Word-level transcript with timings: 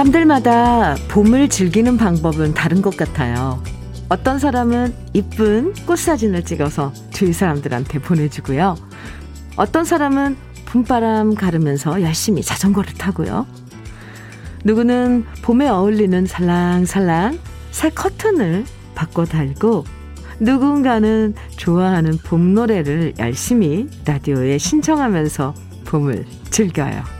사람들마다 0.00 0.96
봄을 1.08 1.50
즐기는 1.50 1.98
방법은 1.98 2.54
다른 2.54 2.80
것 2.80 2.96
같아요. 2.96 3.62
어떤 4.08 4.38
사람은 4.38 4.94
이쁜 5.12 5.74
꽃사진을 5.84 6.42
찍어서 6.44 6.92
주위 7.10 7.34
사람들한테 7.34 7.98
보내주고요. 7.98 8.76
어떤 9.56 9.84
사람은 9.84 10.36
봄바람 10.64 11.34
가르면서 11.34 12.00
열심히 12.00 12.42
자전거를 12.42 12.94
타고요. 12.94 13.46
누구는 14.64 15.26
봄에 15.42 15.68
어울리는 15.68 16.24
살랑살랑 16.24 17.38
새 17.70 17.90
커튼을 17.90 18.64
바꿔 18.94 19.26
달고 19.26 19.84
누군가는 20.38 21.34
좋아하는 21.58 22.16
봄 22.24 22.54
노래를 22.54 23.14
열심히 23.18 23.86
라디오에 24.06 24.56
신청하면서 24.56 25.54
봄을 25.84 26.24
즐겨요. 26.48 27.19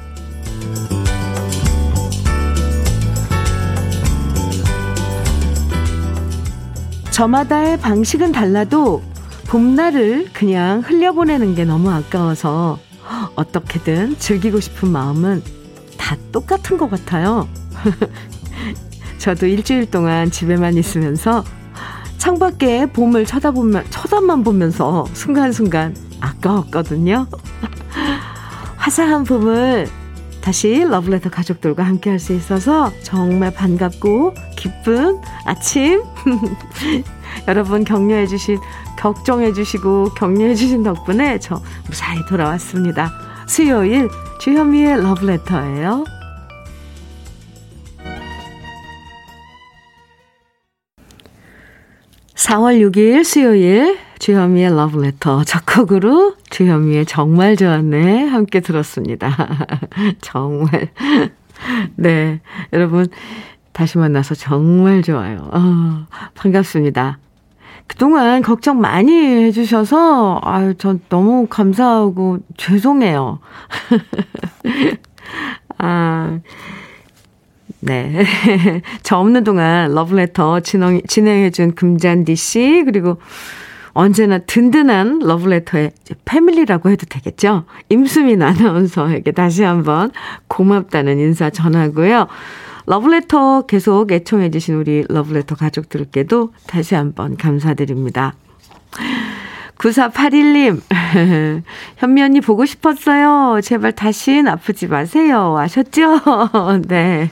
저마다의 7.21 7.79
방식은 7.81 8.33
달라도 8.33 9.03
봄날을 9.47 10.31
그냥 10.33 10.81
흘려보내는 10.81 11.55
게 11.55 11.67
너무 11.67 11.91
아까워서 11.91 12.79
어떻게든 13.35 14.19
즐기고 14.19 14.59
싶은 14.59 14.89
마음은 14.89 15.43
다 15.99 16.17
똑같은 16.33 16.79
것 16.79 16.89
같아요. 16.89 17.47
저도 19.19 19.49
일주일 19.49 19.91
동안 19.91 20.31
집에만 20.31 20.79
있으면서 20.79 21.45
창밖에 22.17 22.87
봄을 22.87 23.27
쳐다보면, 23.27 23.85
쳐다만 23.91 24.43
보면서 24.43 25.05
순간순간 25.13 25.95
아까웠거든요. 26.21 27.27
화사한 28.79 29.25
봄을 29.25 29.89
다시 30.41 30.85
러블레터 30.85 31.31
가족들과 31.31 31.83
함께 31.83 32.11
할 32.11 32.19
수 32.19 32.33
있어서 32.35 32.93
정말 33.03 33.53
반갑고 33.53 34.35
기쁜 34.57 35.21
아침. 35.47 36.03
여러분 37.49 37.85
격려해 37.85 38.27
주신, 38.27 38.59
걱정해 38.99 39.53
주시고 39.53 40.15
격려해 40.15 40.55
주신 40.55 40.83
덕분에 40.83 41.39
저 41.39 41.61
무사히 41.87 42.19
돌아왔습니다. 42.29 43.11
수요일 43.47 44.09
주현미의 44.41 45.03
러브레터예요. 45.03 46.05
4월 52.51 52.81
6일 52.91 53.23
수요일 53.23 53.97
주현미의 54.19 54.75
러브레터 54.75 55.45
작곡으로 55.45 56.35
주현미의 56.51 57.07
정말 57.07 57.55
좋았네 57.55 58.25
함께 58.27 58.59
들었습니다. 58.59 59.31
정말 60.21 60.89
네 61.95 62.41
여러분 62.73 63.07
다시 63.71 63.99
만나서 63.99 64.35
정말 64.35 65.03
좋아요. 65.03 65.49
어, 65.53 66.07
반갑습니다. 66.35 67.19
그동안 67.87 68.43
걱정 68.43 68.81
많이 68.81 69.13
해주셔서 69.13 70.41
아유 70.43 70.75
전 70.75 70.99
너무 71.09 71.47
감사하고 71.49 72.39
죄송해요. 72.57 73.39
아 75.79 76.41
네. 77.81 78.25
저 79.03 79.17
없는 79.17 79.45
동안 79.45 79.93
러브레터 79.95 80.61
진행, 80.61 81.01
진행해준 81.07 81.75
금잔디 81.75 82.37
씨, 82.37 82.83
그리고 82.85 83.19
언제나 83.93 84.39
든든한 84.39 85.21
러브레터의 85.21 85.93
패밀리라고 86.25 86.91
해도 86.91 87.07
되겠죠? 87.09 87.65
임수민 87.89 88.43
아나운서에게 88.43 89.33
다시 89.33 89.63
한번 89.63 90.11
고맙다는 90.49 91.19
인사 91.19 91.51
전하고요. 91.51 92.29
러브레터 92.87 93.67
계속 93.67 94.11
애청해주신 94.13 94.75
우리 94.75 95.05
러브레터 95.09 95.55
가족들께도 95.55 96.53
다시 96.67 96.95
한번 96.95 97.37
감사드립니다. 97.37 98.35
9481님, 99.79 100.83
현미 101.97 102.23
언니 102.23 102.41
보고 102.41 102.67
싶었어요. 102.67 103.61
제발 103.63 103.93
다신 103.93 104.47
아프지 104.47 104.89
마세요. 104.89 105.57
아셨죠? 105.57 106.21
네. 106.87 107.31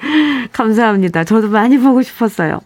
감사합니다. 0.52 1.24
저도 1.24 1.48
많이 1.48 1.78
보고 1.78 2.02
싶었어요. 2.02 2.60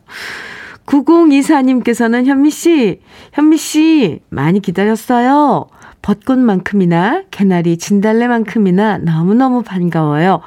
9024님께서는 0.87 2.27
현미 2.27 2.51
씨, 2.51 3.01
현미 3.33 3.57
씨, 3.57 4.21
많이 4.29 4.61
기다렸어요. 4.61 5.69
벚꽃만큼이나 6.03 7.23
개나리 7.31 7.77
진달래만큼이나 7.77 8.99
너무너무 8.99 9.63
반가워요. 9.63 10.41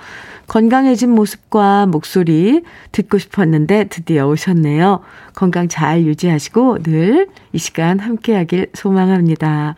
건강해진 0.47 1.09
모습과 1.11 1.87
목소리 1.87 2.61
듣고 2.91 3.17
싶었는데 3.17 3.85
드디어 3.85 4.27
오셨네요. 4.27 4.99
건강 5.33 5.67
잘 5.67 6.03
유지하시고 6.03 6.79
늘 6.83 7.27
이 7.55 7.57
시간 7.57 7.99
함께 7.99 8.35
하길 8.35 8.67
소망합니다. 8.73 9.75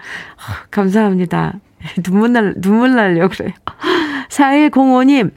감사합니다. 0.71 1.59
눈물 2.03 2.33
날, 2.33 2.55
눈물 2.57 2.95
날려 2.95 3.27
그래요. 3.27 3.51
4105님, 4.29 5.31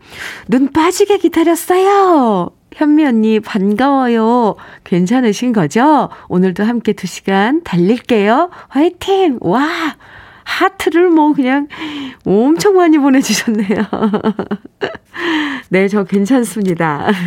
눈 0.48 0.72
빠지게 0.72 1.18
기다렸어요. 1.18 2.50
현미 2.74 3.04
언니 3.04 3.40
반가워요. 3.40 4.54
괜찮으신 4.84 5.52
거죠? 5.52 6.08
오늘도 6.28 6.64
함께 6.64 6.92
2시간 6.92 7.62
달릴게요. 7.64 8.50
화이팅! 8.68 9.38
와! 9.40 9.68
하트를 10.44 11.10
뭐 11.10 11.32
그냥 11.32 11.68
엄청 12.24 12.76
많이 12.76 12.98
보내주셨네요. 12.98 13.68
네, 15.70 15.88
저 15.88 16.04
괜찮습니다. 16.04 17.08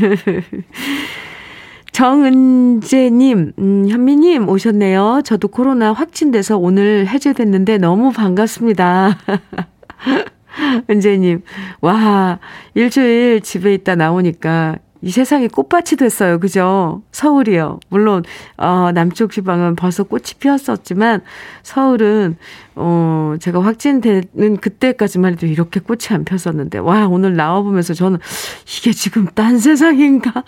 정은재님, 1.93 3.53
음, 3.59 3.87
현미님 3.87 4.49
오셨네요. 4.49 5.21
저도 5.23 5.47
코로나 5.47 5.93
확진돼서 5.93 6.57
오늘 6.57 7.07
해제됐는데 7.07 7.77
너무 7.77 8.11
반갑습니다. 8.11 9.19
은재님, 10.89 11.41
와, 11.81 12.39
일주일 12.75 13.41
집에 13.41 13.73
있다 13.73 13.95
나오니까 13.95 14.77
이 15.01 15.11
세상이 15.11 15.49
꽃밭이 15.49 15.97
됐어요. 15.99 16.39
그죠? 16.39 17.01
서울이요. 17.11 17.81
물론, 17.89 18.23
어, 18.55 18.91
남쪽 18.93 19.33
지방은 19.33 19.75
벌써 19.75 20.03
꽃이 20.03 20.23
피었었지만, 20.39 21.21
서울은, 21.61 22.37
어, 22.75 23.35
제가 23.41 23.61
확진되는 23.61 24.57
그때까지만 24.61 25.33
해도 25.33 25.45
이렇게 25.45 25.81
꽃이 25.81 26.03
안 26.11 26.23
폈었는데, 26.23 26.77
와, 26.77 27.07
오늘 27.07 27.35
나와보면서 27.35 27.93
저는 27.93 28.19
이게 28.65 28.93
지금 28.93 29.25
딴 29.35 29.59
세상인가? 29.59 30.45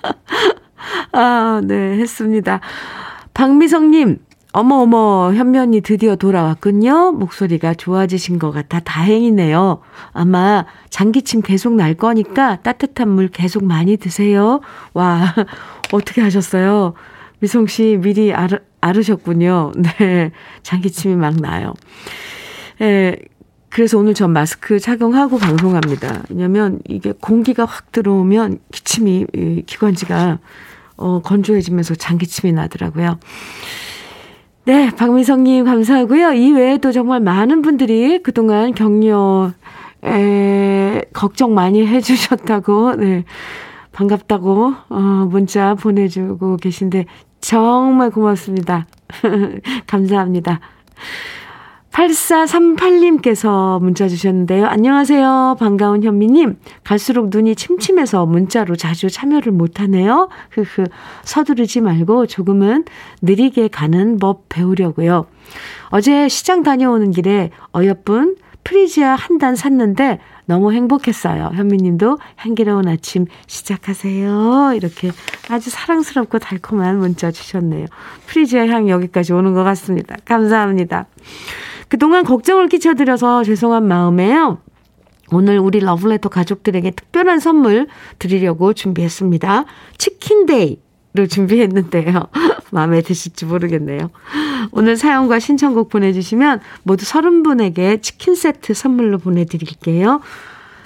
아, 1.11 1.61
네, 1.61 1.97
했습니다. 1.99 2.61
박미성님, 3.33 4.19
어머, 4.57 4.75
어머, 4.75 5.33
언니 5.59 5.81
드디어 5.81 6.15
돌아왔군요. 6.15 7.11
목소리가 7.11 7.73
좋아지신 7.73 8.39
것 8.39 8.51
같아 8.51 8.79
다행이네요. 8.79 9.81
아마 10.13 10.65
장기침 10.89 11.41
계속 11.41 11.73
날 11.73 11.93
거니까 11.93 12.61
따뜻한 12.61 13.09
물 13.09 13.27
계속 13.27 13.65
많이 13.65 13.97
드세요. 13.97 14.61
와, 14.93 15.35
어떻게 15.91 16.21
하셨어요? 16.21 16.93
미성 17.39 17.67
씨 17.67 17.97
미리 17.99 18.33
알으, 18.33 18.59
알으셨군요. 18.79 19.73
네, 19.99 20.31
장기침이 20.63 21.17
막 21.17 21.35
나요. 21.35 21.73
예, 22.79 23.17
그래서 23.67 23.97
오늘 23.97 24.13
전 24.13 24.31
마스크 24.31 24.79
착용하고 24.79 25.37
방송합니다. 25.37 26.23
왜냐면 26.29 26.79
이게 26.87 27.11
공기가 27.11 27.65
확 27.65 27.91
들어오면 27.91 28.59
기침이, 28.71 29.25
기관지가, 29.65 30.39
어, 30.95 31.21
건조해지면서 31.21 31.95
장기침이 31.95 32.53
나더라고요. 32.53 33.19
네, 34.65 34.89
박미성님 34.89 35.63
감사하고요. 35.65 36.33
이 36.33 36.51
외에도 36.51 36.91
정말 36.91 37.19
많은 37.19 37.61
분들이 37.61 38.23
그동안 38.23 38.73
격려, 38.73 39.51
에, 40.03 41.03
걱정 41.13 41.53
많이 41.53 41.85
해주셨다고, 41.85 42.95
네, 42.95 43.25
반갑다고, 43.91 44.73
어, 44.89 45.27
문자 45.29 45.75
보내주고 45.75 46.57
계신데, 46.57 47.05
정말 47.41 48.09
고맙습니다. 48.09 48.87
감사합니다. 49.85 50.59
8438님께서 51.95 53.81
문자 53.81 54.09
주셨는데요. 54.09 54.65
안녕하세요. 54.65 55.55
반가운 55.59 56.03
현미님. 56.03 56.57
갈수록 56.83 57.29
눈이 57.29 57.55
침침해서 57.55 58.25
문자로 58.25 58.75
자주 58.75 59.09
참여를 59.09 59.53
못하네요. 59.53 60.27
흐흐. 60.51 60.83
서두르지 61.23 61.79
말고 61.79 62.27
조금은 62.27 62.83
느리게 63.21 63.69
가는 63.69 64.17
법 64.17 64.49
배우려고요. 64.49 65.27
어제 65.89 66.27
시장 66.27 66.63
다녀오는 66.63 67.11
길에 67.11 67.51
어여쁜 67.73 68.35
프리지아 68.65 69.15
한 69.15 69.37
단 69.37 69.55
샀는데 69.55 70.19
너무 70.45 70.73
행복했어요. 70.73 71.51
현미님도 71.53 72.17
향기로운 72.35 72.87
아침 72.87 73.25
시작하세요. 73.47 74.73
이렇게 74.75 75.11
아주 75.49 75.69
사랑스럽고 75.69 76.39
달콤한 76.39 76.97
문자 76.97 77.31
주셨네요. 77.31 77.85
프리지아 78.27 78.67
향 78.67 78.89
여기까지 78.89 79.33
오는 79.33 79.53
것 79.53 79.63
같습니다. 79.63 80.15
감사합니다. 80.25 81.05
그동안 81.87 82.23
걱정을 82.23 82.67
끼쳐드려서 82.67 83.43
죄송한 83.43 83.87
마음에요. 83.87 84.59
오늘 85.31 85.57
우리 85.57 85.79
러블레터 85.79 86.29
가족들에게 86.29 86.91
특별한 86.91 87.39
선물 87.39 87.87
드리려고 88.19 88.73
준비했습니다. 88.73 89.65
치킨데이를 89.97 91.27
준비했는데요. 91.29 92.27
마음에 92.71 93.01
드실지 93.01 93.45
모르겠네요. 93.45 94.11
오늘 94.71 94.97
사연과 94.97 95.39
신청곡 95.39 95.89
보내주시면 95.89 96.59
모두 96.83 97.05
30분에게 97.05 98.01
치킨 98.01 98.35
세트 98.35 98.73
선물로 98.73 99.17
보내드릴게요. 99.17 100.21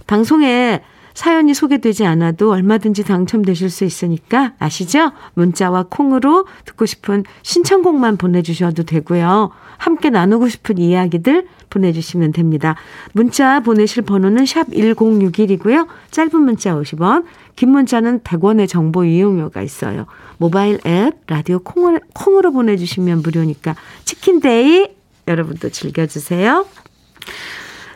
방송에 0.07 0.81
사연이 1.19 1.53
소개되지 1.53 2.05
않아도 2.05 2.49
얼마든지 2.49 3.03
당첨되실 3.03 3.69
수 3.69 3.83
있으니까 3.83 4.53
아시죠? 4.57 5.11
문자와 5.33 5.87
콩으로 5.89 6.45
듣고 6.63 6.85
싶은 6.85 7.25
신청곡만 7.41 8.15
보내주셔도 8.15 8.83
되고요. 8.83 9.51
함께 9.77 10.09
나누고 10.11 10.47
싶은 10.47 10.77
이야기들 10.77 11.45
보내주시면 11.69 12.31
됩니다. 12.31 12.77
문자 13.11 13.59
보내실 13.59 14.03
번호는 14.03 14.45
샵 14.45 14.69
1061이고요. 14.69 15.87
짧은 16.11 16.39
문자 16.39 16.73
50원, 16.73 17.25
긴 17.57 17.71
문자는 17.71 18.21
100원의 18.21 18.69
정보 18.69 19.03
이용료가 19.03 19.61
있어요. 19.61 20.05
모바일 20.37 20.79
앱, 20.87 21.15
라디오 21.27 21.59
콩을, 21.59 21.99
콩으로 22.13 22.53
보내주시면 22.53 23.23
무료니까 23.23 23.75
치킨데이 24.05 24.87
여러분도 25.27 25.69
즐겨주세요. 25.69 26.65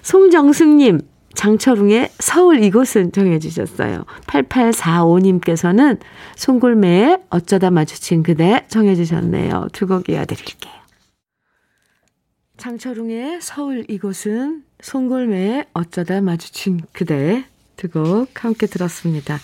송정숙님, 0.02 1.13
장철웅의 1.36 2.12
서울 2.20 2.64
이곳은 2.64 3.12
정해 3.12 3.40
주셨어요. 3.40 4.06
8845님께서는 4.28 6.00
송골매의 6.36 7.20
어쩌다 7.30 7.70
마주친 7.72 8.24
그대 8.24 8.66
정해 8.70 8.96
주셨네요. 8.96 9.68
두 9.74 9.88
곡 9.88 10.10
이어드릴게요. 10.10 10.72
장철웅의 12.58 13.42
서울 13.42 13.86
이곳은 13.90 14.64
송골매의 14.82 15.66
어쩌다 15.74 16.22
마주친 16.22 16.82
그대 16.94 17.46
두 17.78 17.90
곡 17.90 18.44
함께 18.46 18.68
들었습니다. 18.68 19.40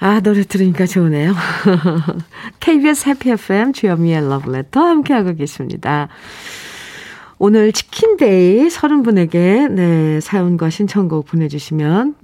아, 0.00 0.20
노래 0.20 0.44
들으니까 0.44 0.86
좋으네요. 0.86 1.34
KBS 2.60 3.08
해피 3.08 3.30
FM 3.32 3.72
주현미의 3.72 4.28
러브레터 4.28 4.80
함께하고 4.80 5.34
계십니다. 5.34 6.08
오늘 7.38 7.72
치킨데이 7.72 8.66
30분에게, 8.68 9.70
네, 9.70 10.20
사연과 10.20 10.70
신청곡 10.70 11.26
보내주시면, 11.26 12.14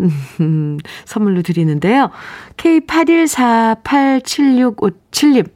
음, 0.41 0.79
선물로 1.07 1.43
드리는데요. 1.43 2.11
K81487657님. 2.57 5.49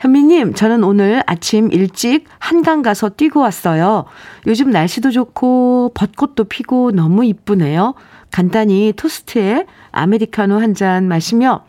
현미님, 0.00 0.54
저는 0.54 0.82
오늘 0.82 1.22
아침 1.26 1.70
일찍 1.72 2.24
한강 2.38 2.82
가서 2.82 3.10
뛰고 3.10 3.40
왔어요. 3.40 4.04
요즘 4.46 4.70
날씨도 4.70 5.10
좋고, 5.10 5.92
벚꽃도 5.94 6.44
피고 6.44 6.90
너무 6.90 7.24
이쁘네요. 7.24 7.94
간단히 8.30 8.92
토스트에 8.96 9.66
아메리카노 9.92 10.58
한 10.58 10.74
잔 10.74 11.06
마시며 11.06 11.64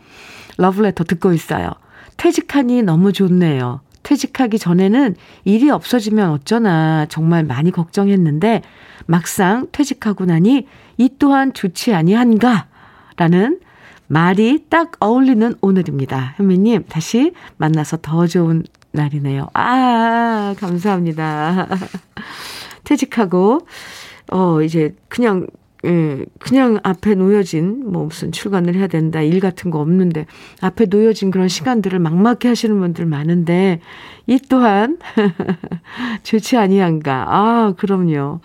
러브레터 0.58 1.04
듣고 1.04 1.32
있어요. 1.32 1.70
퇴직하니 2.16 2.82
너무 2.82 3.12
좋네요. 3.12 3.80
퇴직하기 4.06 4.60
전에는 4.60 5.16
일이 5.44 5.68
없어지면 5.68 6.30
어쩌나 6.30 7.06
정말 7.06 7.42
많이 7.42 7.72
걱정했는데 7.72 8.62
막상 9.06 9.66
퇴직하고 9.72 10.26
나니 10.26 10.68
이 10.96 11.10
또한 11.18 11.52
좋지 11.52 11.92
아니한가? 11.92 12.68
라는 13.16 13.58
말이 14.06 14.66
딱 14.70 14.92
어울리는 15.00 15.54
오늘입니다. 15.60 16.34
현미님, 16.36 16.84
다시 16.88 17.32
만나서 17.56 17.96
더 18.00 18.28
좋은 18.28 18.62
날이네요. 18.92 19.48
아, 19.54 20.54
감사합니다. 20.56 21.66
퇴직하고, 22.84 23.66
어, 24.30 24.62
이제 24.62 24.94
그냥 25.08 25.48
예, 25.86 26.24
그냥 26.40 26.80
앞에 26.82 27.14
놓여진 27.14 27.90
뭐 27.90 28.06
무슨 28.06 28.32
출근을 28.32 28.74
해야 28.74 28.88
된다 28.88 29.22
일 29.22 29.38
같은 29.40 29.70
거 29.70 29.78
없는데 29.80 30.26
앞에 30.60 30.86
놓여진 30.86 31.30
그런 31.30 31.48
시간들을 31.48 31.98
막막해 32.00 32.48
하시는 32.48 32.78
분들 32.78 33.06
많은데 33.06 33.80
이 34.26 34.38
또한 34.48 34.98
좋지 36.24 36.56
아니한가. 36.56 37.26
아, 37.28 37.74
그럼요. 37.76 38.40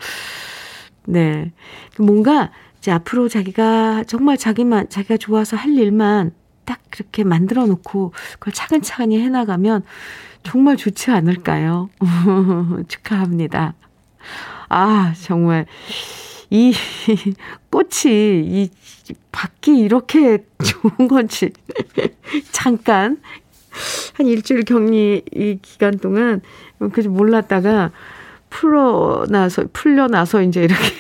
네. 1.06 1.52
뭔가 1.98 2.52
이제 2.78 2.92
앞으로 2.92 3.28
자기가 3.28 4.04
정말 4.06 4.38
자기만 4.38 4.90
자기가 4.90 5.18
좋아서 5.18 5.58
할 5.58 5.76
일만 5.76 6.32
딱 6.66 6.80
그렇게 6.92 7.24
만들어 7.24 7.66
놓고 7.66 8.14
그걸 8.34 8.54
차근차근히 8.54 9.20
해 9.20 9.30
나가면 9.30 9.84
정말 10.44 10.78
좋지 10.78 11.12
않을까요? 11.12 11.90
축하합니다. 12.88 13.74
아, 14.70 15.14
정말 15.20 15.66
이 16.52 16.74
꽃이 17.72 18.44
이 18.46 18.70
밖이 19.32 19.80
이렇게 19.80 20.46
좋은 20.64 21.08
건지 21.08 21.52
잠깐 22.52 23.20
한 24.16 24.28
일주일 24.28 24.64
격리 24.64 25.24
이 25.34 25.60
기간 25.62 25.98
동안 25.98 26.42
그저 26.94 27.10
몰랐다가 27.10 27.92
풀어나서 28.50 29.66
풀려나서 29.72 30.42
이제 30.44 30.64
이렇게 30.64 30.84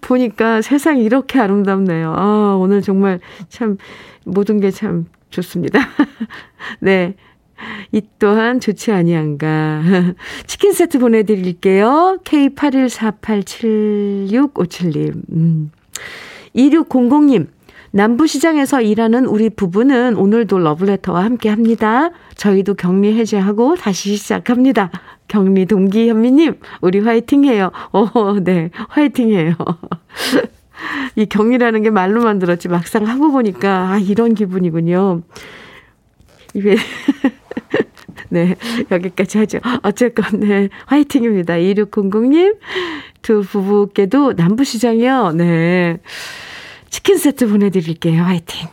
보니까 0.00 0.62
세상이 0.62 1.04
이렇게 1.04 1.40
아름답네요. 1.40 2.12
아, 2.16 2.56
오늘 2.58 2.82
정말 2.82 3.20
참 3.48 3.78
모든 4.24 4.60
게 4.60 4.70
참 4.70 5.06
좋습니다. 5.30 5.80
네. 6.80 7.14
이 7.92 8.02
또한 8.18 8.58
좋지 8.60 8.92
아니한가. 8.92 9.82
치킨 10.46 10.72
세트 10.72 10.98
보내드릴게요. 10.98 12.18
K81487657님. 12.24 15.14
음. 15.32 15.70
2600님. 16.54 17.48
남부시장에서 17.92 18.82
일하는 18.82 19.24
우리 19.24 19.48
부부는 19.48 20.16
오늘도 20.16 20.58
러브레터와 20.58 21.24
함께 21.24 21.48
합니다. 21.48 22.10
저희도 22.34 22.74
격리 22.74 23.18
해제하고 23.18 23.76
다시 23.76 24.16
시작합니다. 24.16 24.90
격리 25.28 25.64
동기 25.66 26.08
현미님, 26.08 26.60
우리 26.82 27.00
화이팅 27.00 27.44
해요. 27.44 27.70
어, 27.92 28.38
네. 28.40 28.70
화이팅 28.88 29.30
해요. 29.30 29.54
이 31.16 31.26
격리라는 31.26 31.82
게 31.82 31.90
말로만 31.90 32.38
들었지 32.38 32.68
막상 32.68 33.08
하고 33.08 33.32
보니까, 33.32 33.92
아, 33.92 33.98
이런 33.98 34.34
기분이군요. 34.34 35.22
이게 36.54 36.76
네, 38.30 38.56
여기까지 38.90 39.38
하죠. 39.38 39.58
어쨌건, 39.82 40.40
네, 40.40 40.68
화이팅입니다. 40.86 41.54
2600님, 41.54 42.56
두 43.22 43.42
부부께도 43.42 44.34
남부시장이요. 44.34 45.32
네. 45.32 45.98
치킨 46.90 47.18
세트 47.18 47.48
보내드릴게요. 47.48 48.22
화이팅. 48.22 48.68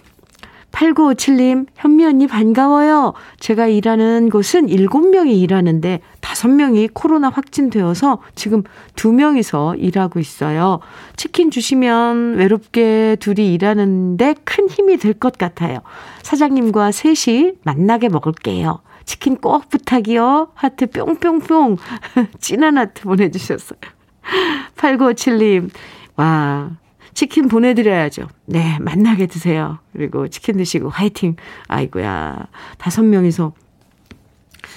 8957님, 0.72 1.68
현미 1.76 2.04
언니 2.04 2.26
반가워요. 2.26 3.14
제가 3.40 3.68
일하는 3.68 4.30
곳은 4.32 4.66
7명이 4.66 5.40
일하는데 5.40 6.00
5명이 6.22 6.90
코로나 6.94 7.30
확진되어서 7.30 8.22
지금 8.34 8.64
2명이서 8.96 9.76
일하고 9.80 10.20
있어요. 10.20 10.80
치킨 11.16 11.52
주시면 11.52 12.38
외롭게 12.38 13.18
둘이 13.20 13.54
일하는데 13.54 14.34
큰 14.46 14.68
힘이 14.68 14.98
될 14.98 15.14
것 15.14 15.38
같아요. 15.38 15.80
사장님과 16.24 16.92
셋이 16.92 17.52
만나게 17.64 18.10
먹을게요. 18.10 18.80
치킨 19.06 19.38
꼭 19.38 19.70
부탁이요. 19.70 20.50
하트 20.54 20.88
뿅뿅뿅. 20.88 21.78
진한 22.40 22.78
하트 22.78 23.04
보내주셨어요. 23.04 23.80
8957님, 24.78 25.70
와, 26.16 26.72
치킨 27.14 27.48
보내드려야죠. 27.48 28.28
네, 28.46 28.78
만나게 28.80 29.28
드세요. 29.28 29.80
그리고 29.94 30.28
치킨 30.28 30.58
드시고 30.58 30.90
화이팅. 30.90 31.36
아이고야. 31.68 32.48
다섯 32.78 33.04
명이서 33.04 33.54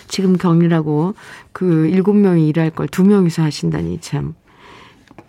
지금 0.09 0.37
격리라고 0.37 1.15
그 1.53 1.87
일곱 1.89 2.15
명이 2.15 2.49
일할 2.49 2.71
걸 2.71 2.87
두 2.89 3.05
명이서 3.05 3.43
하신다니 3.43 4.01
참 4.01 4.35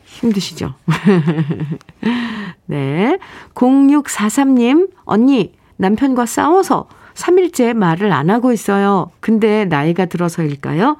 힘드시죠? 0.06 0.74
네. 2.66 3.18
0643님, 3.54 4.90
언니, 5.06 5.54
남편과 5.78 6.26
싸워서 6.26 6.88
3일째 7.18 7.74
말을 7.74 8.12
안 8.14 8.30
하고 8.30 8.52
있어요. 8.52 9.10
근데 9.20 9.66
나이가 9.66 10.06
들어서일까요? 10.06 10.98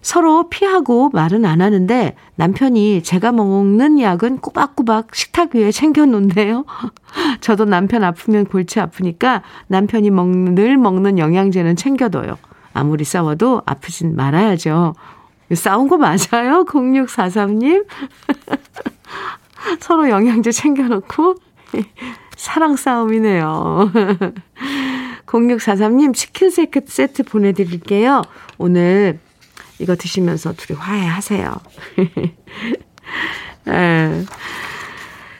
서로 0.00 0.48
피하고 0.48 1.10
말은 1.12 1.44
안 1.44 1.60
하는데 1.60 2.16
남편이 2.34 3.02
제가 3.02 3.30
먹는 3.32 4.00
약은 4.00 4.38
꼬박꼬박 4.38 5.14
식탁 5.14 5.54
위에 5.54 5.70
챙겨놓네요. 5.70 6.64
저도 7.40 7.64
남편 7.64 8.02
아프면 8.02 8.44
골치 8.46 8.80
아프니까 8.80 9.42
남편이 9.68 10.10
먹는, 10.10 10.54
늘 10.54 10.76
먹는 10.76 11.18
영양제는 11.18 11.76
챙겨둬요. 11.76 12.36
아무리 12.72 13.04
싸워도 13.04 13.62
아프진 13.66 14.16
말아야죠. 14.16 14.94
싸운 15.54 15.88
거 15.88 15.98
맞아요? 15.98 16.64
0643님? 16.64 17.84
서로 19.78 20.08
영양제 20.08 20.50
챙겨놓고 20.50 21.34
사랑 22.36 22.74
싸움이네요. 22.76 23.92
0643님 25.32 26.14
치킨 26.14 26.50
세트 26.50 27.22
보내드릴게요. 27.24 28.22
오늘 28.58 29.18
이거 29.78 29.96
드시면서 29.96 30.52
둘이 30.52 30.78
화해하세요. 30.78 31.54
예. 33.68 34.24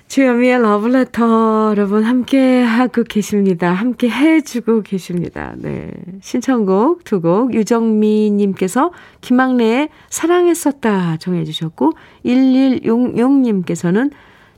주현미의 0.08 0.60
러브레터 0.60 1.70
여러분 1.70 2.04
함께 2.04 2.60
하고 2.62 3.02
계십니다. 3.02 3.72
함께 3.72 4.10
해주고 4.10 4.82
계십니다. 4.82 5.54
네. 5.56 5.90
신청곡 6.20 7.04
두 7.04 7.20
곡 7.20 7.54
유정미님께서 7.54 8.92
김학래의 9.22 9.88
사랑했었다 10.10 11.16
정해주셨고 11.18 11.92
1166님께서는 12.26 14.10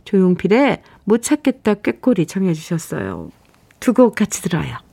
조용필의 0.04 0.82
못 1.04 1.22
찾겠다 1.22 1.74
꾀꼬리 1.74 2.26
정해주셨어요. 2.26 3.30
두 3.80 3.92
곡 3.94 4.16
같이 4.16 4.42
들어요. 4.42 4.83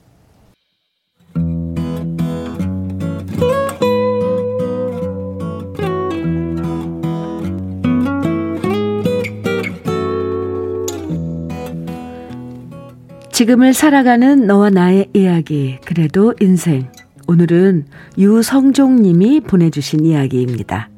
지금을 13.32 13.74
살아가는 13.74 14.46
너와 14.46 14.70
나의 14.70 15.08
이야기, 15.14 15.78
그래도 15.86 16.34
인생. 16.42 16.90
오늘은 17.28 17.86
유성종 18.18 19.02
님이 19.02 19.40
보내주신 19.40 20.06
이야기입니다. 20.06 20.90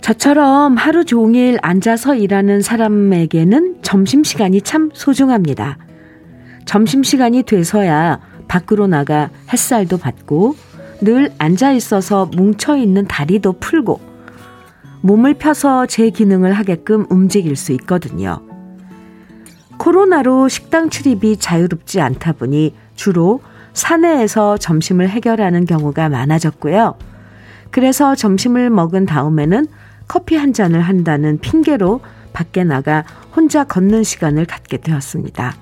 저처럼 0.00 0.76
하루 0.76 1.04
종일 1.04 1.58
앉아서 1.62 2.14
일하는 2.14 2.62
사람에게는 2.62 3.78
점심시간이 3.82 4.62
참 4.62 4.90
소중합니다. 4.92 5.78
점심시간이 6.64 7.42
돼서야 7.42 8.20
밖으로 8.48 8.86
나가 8.86 9.30
햇살도 9.52 9.98
받고 9.98 10.56
늘 11.02 11.30
앉아 11.38 11.72
있어서 11.72 12.26
뭉쳐있는 12.34 13.06
다리도 13.06 13.54
풀고 13.60 14.13
몸을 15.04 15.34
펴서 15.34 15.84
제 15.84 16.08
기능을 16.08 16.54
하게끔 16.54 17.04
움직일 17.10 17.56
수 17.56 17.72
있거든요. 17.72 18.40
코로나로 19.76 20.48
식당 20.48 20.88
출입이 20.88 21.36
자유롭지 21.36 22.00
않다 22.00 22.32
보니 22.32 22.74
주로 22.94 23.42
사내에서 23.74 24.56
점심을 24.56 25.10
해결하는 25.10 25.66
경우가 25.66 26.08
많아졌고요. 26.08 26.96
그래서 27.70 28.14
점심을 28.14 28.70
먹은 28.70 29.04
다음에는 29.04 29.66
커피 30.08 30.36
한 30.36 30.54
잔을 30.54 30.80
한다는 30.80 31.38
핑계로 31.38 32.00
밖에 32.32 32.64
나가 32.64 33.04
혼자 33.36 33.64
걷는 33.64 34.04
시간을 34.04 34.46
갖게 34.46 34.78
되었습니다. 34.78 35.54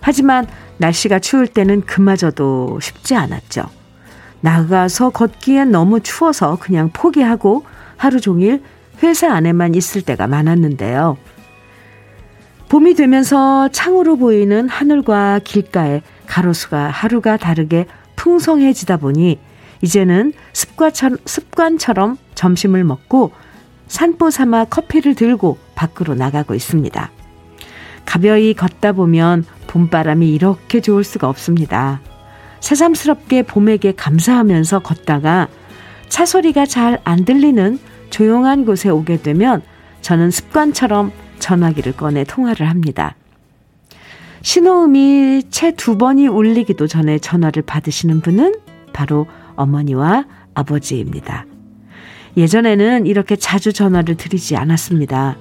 하지만 0.00 0.48
날씨가 0.78 1.20
추울 1.20 1.46
때는 1.46 1.82
그마저도 1.82 2.80
쉽지 2.80 3.14
않았죠. 3.14 3.66
나가서 4.40 5.10
걷기엔 5.10 5.70
너무 5.70 6.00
추워서 6.00 6.58
그냥 6.60 6.90
포기하고 6.92 7.62
하루 7.96 8.20
종일 8.20 8.62
회사 9.02 9.32
안에만 9.32 9.74
있을 9.74 10.02
때가 10.02 10.26
많았는데요. 10.26 11.16
봄이 12.68 12.94
되면서 12.94 13.68
창으로 13.68 14.16
보이는 14.16 14.68
하늘과 14.68 15.40
길가에 15.44 16.02
가로수가 16.26 16.88
하루가 16.88 17.36
다르게 17.36 17.86
풍성해지다 18.16 18.96
보니 18.96 19.38
이제는 19.82 20.32
습관처럼, 20.52 21.18
습관처럼 21.26 22.16
점심을 22.34 22.84
먹고 22.84 23.32
산보 23.86 24.30
삼아 24.30 24.64
커피를 24.66 25.14
들고 25.14 25.58
밖으로 25.74 26.14
나가고 26.14 26.54
있습니다. 26.54 27.10
가벼이 28.06 28.54
걷다 28.54 28.92
보면 28.92 29.44
봄바람이 29.66 30.30
이렇게 30.30 30.80
좋을 30.80 31.04
수가 31.04 31.28
없습니다. 31.28 32.00
새삼스럽게 32.60 33.42
봄에게 33.42 33.92
감사하면서 33.92 34.80
걷다가 34.80 35.48
차 36.14 36.24
소리가 36.24 36.64
잘 36.64 37.00
안 37.02 37.24
들리는 37.24 37.76
조용한 38.10 38.66
곳에 38.66 38.88
오게 38.88 39.20
되면 39.20 39.62
저는 40.00 40.30
습관처럼 40.30 41.10
전화기를 41.40 41.96
꺼내 41.96 42.22
통화를 42.22 42.70
합니다. 42.70 43.16
신호음이 44.42 45.42
채 45.50 45.72
두 45.72 45.98
번이 45.98 46.28
울리기도 46.28 46.86
전에 46.86 47.18
전화를 47.18 47.64
받으시는 47.64 48.20
분은 48.20 48.54
바로 48.92 49.26
어머니와 49.56 50.26
아버지입니다. 50.54 51.46
예전에는 52.36 53.06
이렇게 53.06 53.34
자주 53.34 53.72
전화를 53.72 54.16
드리지 54.16 54.54
않았습니다. 54.54 55.36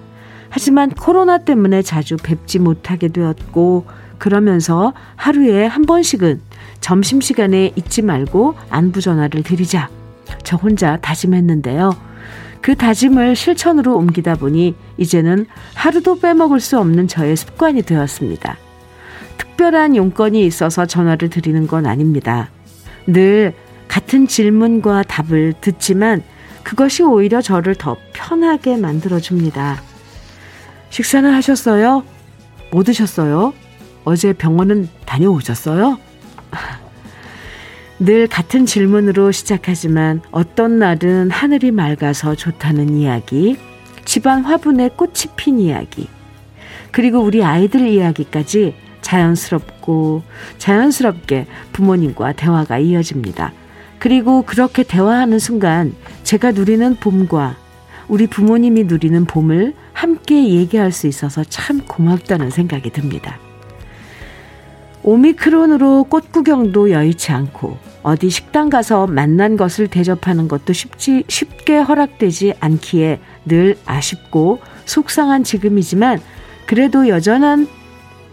하지만 0.50 0.90
코로나 0.90 1.38
때문에 1.38 1.84
자주 1.84 2.18
뵙지 2.18 2.58
못하게 2.58 3.10
되었고, 3.10 3.86
그러면서 4.18 4.94
하루에 5.18 5.68
한 5.68 5.84
번씩은 5.84 6.42
점심시간에 6.82 7.74
잊지 7.76 8.02
말고 8.02 8.56
안부 8.72 9.02
전화를 9.02 9.44
드리자. 9.44 9.88
저 10.44 10.58
혼자 10.58 10.98
다짐했는데요. 10.98 11.96
그 12.62 12.76
다짐을 12.76 13.36
실천으로 13.36 13.98
옮기다 13.98 14.36
보니 14.36 14.76
이제는 14.98 15.48
하루도 15.76 16.20
빼먹을 16.20 16.60
수 16.60 16.80
없는 16.80 17.08
저의 17.08 17.36
습관이 17.36 17.82
되었습니다. 17.82 18.58
특별한 19.38 19.96
용건이 19.96 20.46
있어서 20.46 20.86
전화를 20.86 21.30
드리는 21.30 21.68
건 21.68 21.86
아닙니다. 21.86 22.50
늘 23.06 23.54
같은 23.88 24.28
질문과 24.28 25.04
답을 25.04 25.54
듣지만 25.60 26.24
그것이 26.64 27.04
오히려 27.04 27.42
저를 27.42 27.76
더 27.76 27.98
편하게 28.14 28.78
만들어줍니다. 28.78 29.82
식사는 30.90 31.32
하셨어요? 31.34 32.04
뭐 32.72 32.84
드셨어요? 32.84 33.54
어제 34.06 34.32
병원은 34.34 34.90
다녀오셨어요? 35.06 36.00
늘 38.00 38.28
같은 38.28 38.66
질문으로 38.66 39.32
시작하지만 39.32 40.22
어떤 40.32 40.80
날은 40.80 41.30
하늘이 41.30 41.72
맑아서 41.72 42.36
좋다는 42.36 42.96
이야기, 42.96 43.58
집안 44.04 44.44
화분에 44.44 44.90
꽃이 44.90 45.36
핀 45.36 45.60
이야기, 45.60 46.08
그리고 46.92 47.20
우리 47.20 47.44
아이들 47.44 47.88
이야기까지 47.88 48.76
자연스럽고 49.02 50.24
자연스럽게 50.58 51.46
부모님과 51.72 52.34
대화가 52.34 52.80
이어집니다. 52.80 53.54
그리고 54.00 54.42
그렇게 54.42 54.84
대화하는 54.84 55.40
순간 55.40 55.94
제가 56.24 56.52
누리는 56.52 56.96
봄과 56.96 57.58
우리 58.08 58.28
부모님이 58.28 58.84
누리는 58.84 59.26
봄을 59.26 59.74
함께 59.94 60.50
얘기할 60.50 60.92
수 60.92 61.08
있어서 61.08 61.44
참 61.44 61.86
고맙다는 61.86 62.50
생각이 62.50 62.90
듭니다. 62.90 63.40
오미크론으로 65.04 66.06
꽃 66.06 66.32
구경도 66.32 66.92
여의치 66.92 67.32
않고 67.32 67.78
어디 68.04 68.30
식당 68.30 68.70
가서 68.70 69.08
만난 69.08 69.58
것을 69.58 69.88
대접하는 69.88 70.48
것도 70.48 70.74
쉽지 70.74 71.24
쉽게 71.28 71.78
허락되지 71.78 72.56
않기에 72.60 73.20
늘 73.46 73.78
아쉽고 73.86 74.60
속상한 74.86 75.44
지금이지만 75.44 76.22
그래도 76.66 77.08
여전한 77.08 77.68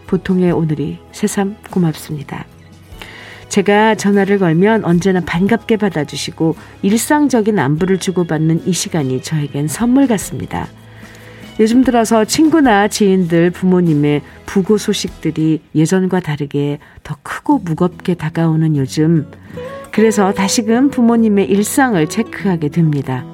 보통의 0.07 0.51
오늘이 0.51 0.99
새삼 1.11 1.55
고맙습니다. 1.71 2.45
제가 3.47 3.95
전화를 3.95 4.39
걸면 4.39 4.85
언제나 4.85 5.19
반갑게 5.19 5.75
받아주시고 5.77 6.55
일상적인 6.83 7.59
안부를 7.59 7.99
주고받는 7.99 8.65
이 8.65 8.71
시간이 8.71 9.21
저에겐 9.21 9.67
선물 9.67 10.07
같습니다. 10.07 10.67
요즘 11.59 11.83
들어서 11.83 12.25
친구나 12.25 12.87
지인들, 12.87 13.51
부모님의 13.51 14.21
부고 14.45 14.77
소식들이 14.77 15.61
예전과 15.75 16.21
다르게 16.21 16.79
더 17.03 17.15
크고 17.21 17.59
무겁게 17.59 18.15
다가오는 18.15 18.77
요즘. 18.77 19.27
그래서 19.91 20.31
다시금 20.33 20.89
부모님의 20.89 21.49
일상을 21.49 22.07
체크하게 22.07 22.69
됩니다. 22.69 23.25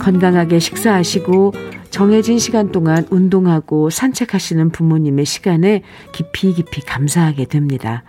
건강하게 0.00 0.58
식사하시고 0.58 1.52
정해진 1.90 2.38
시간 2.38 2.72
동안 2.72 3.06
운동하고 3.10 3.90
산책하시는 3.90 4.70
부모님의 4.70 5.24
시간에 5.24 5.82
깊이 6.12 6.52
깊이 6.52 6.80
감사하게 6.80 7.44
됩니다. 7.44 8.02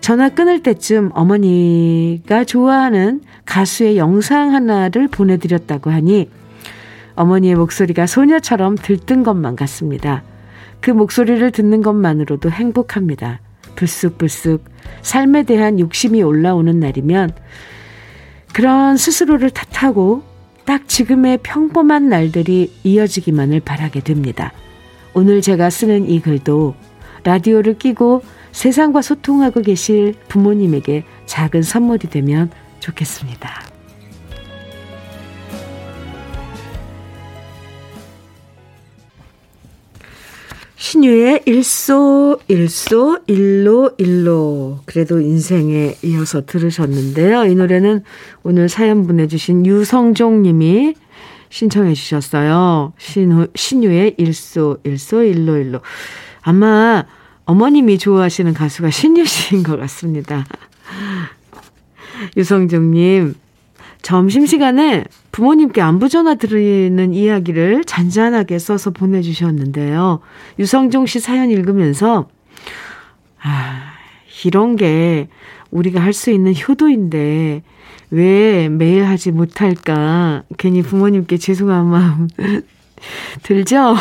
전화 0.00 0.30
끊을 0.30 0.62
때쯤 0.62 1.10
어머니가 1.12 2.44
좋아하는 2.44 3.20
가수의 3.44 3.98
영상 3.98 4.54
하나를 4.54 5.06
보내드렸다고 5.08 5.90
하니 5.90 6.30
어머니의 7.14 7.54
목소리가 7.54 8.06
소녀처럼 8.06 8.76
들뜬 8.76 9.22
것만 9.22 9.56
같습니다. 9.56 10.22
그 10.80 10.90
목소리를 10.90 11.50
듣는 11.50 11.82
것만으로도 11.82 12.50
행복합니다. 12.50 13.40
불쑥불쑥 13.76 14.64
삶에 15.02 15.44
대한 15.44 15.78
욕심이 15.78 16.22
올라오는 16.22 16.78
날이면 16.78 17.32
그런 18.52 18.96
스스로를 18.96 19.50
탓하고 19.50 20.22
딱 20.64 20.88
지금의 20.88 21.38
평범한 21.42 22.08
날들이 22.08 22.72
이어지기만을 22.84 23.60
바라게 23.60 24.00
됩니다. 24.00 24.52
오늘 25.14 25.40
제가 25.40 25.70
쓰는 25.70 26.08
이 26.08 26.20
글도 26.20 26.74
라디오를 27.24 27.78
끼고 27.78 28.22
세상과 28.52 29.02
소통하고 29.02 29.62
계실 29.62 30.14
부모님에게 30.28 31.04
작은 31.26 31.62
선물이 31.62 32.08
되면 32.08 32.50
좋겠습니다. 32.80 33.69
신유의 40.80 41.42
일소, 41.44 42.40
일소, 42.48 43.18
일로, 43.26 43.90
일로. 43.98 44.78
그래도 44.86 45.20
인생에 45.20 45.96
이어서 46.02 46.46
들으셨는데요. 46.46 47.44
이 47.44 47.54
노래는 47.54 48.02
오늘 48.44 48.70
사연 48.70 49.06
보내주신 49.06 49.66
유성종 49.66 50.40
님이 50.40 50.94
신청해 51.50 51.92
주셨어요. 51.92 52.94
신유, 52.96 53.48
신유의 53.54 54.14
일소, 54.16 54.78
일소, 54.82 55.22
일로, 55.24 55.58
일로. 55.58 55.80
아마 56.40 57.04
어머님이 57.44 57.98
좋아하시는 57.98 58.54
가수가 58.54 58.88
신유 58.88 59.26
씨인 59.26 59.62
것 59.62 59.78
같습니다. 59.80 60.46
유성종 62.38 62.92
님, 62.92 63.34
점심시간에 64.02 65.04
부모님께 65.32 65.80
안부 65.80 66.08
전화 66.08 66.34
드리는 66.34 67.12
이야기를 67.12 67.84
잔잔하게 67.84 68.58
써서 68.58 68.90
보내주셨는데요. 68.90 70.20
유성종 70.58 71.06
씨 71.06 71.20
사연 71.20 71.50
읽으면서, 71.50 72.28
아, 73.42 73.92
이런 74.44 74.76
게 74.76 75.28
우리가 75.70 76.00
할 76.00 76.12
수 76.12 76.30
있는 76.30 76.54
효도인데, 76.54 77.62
왜 78.10 78.68
매일 78.68 79.04
하지 79.04 79.30
못할까? 79.30 80.42
괜히 80.58 80.82
부모님께 80.82 81.36
죄송한 81.36 81.86
마음 81.86 82.28
들죠? 83.44 83.94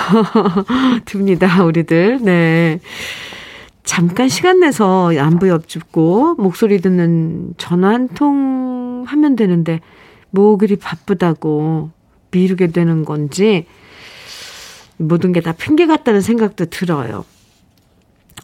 듭니다, 1.05 1.63
우리들. 1.63 2.19
네. 2.21 2.79
잠깐 3.83 4.27
시간 4.29 4.59
내서 4.59 5.11
안부 5.17 5.47
엽줍고 5.49 6.35
목소리 6.37 6.79
듣는 6.79 7.53
전화 7.57 7.89
한 7.89 8.07
통 8.09 8.88
하면 9.05 9.35
되는데 9.35 9.79
뭐 10.31 10.57
그리 10.57 10.75
바쁘다고 10.75 11.89
미루게 12.31 12.67
되는 12.67 13.05
건지 13.05 13.65
모든 14.97 15.31
게 15.31 15.41
다 15.41 15.53
핑계 15.53 15.87
같다는 15.87 16.21
생각도 16.21 16.65
들어요. 16.65 17.25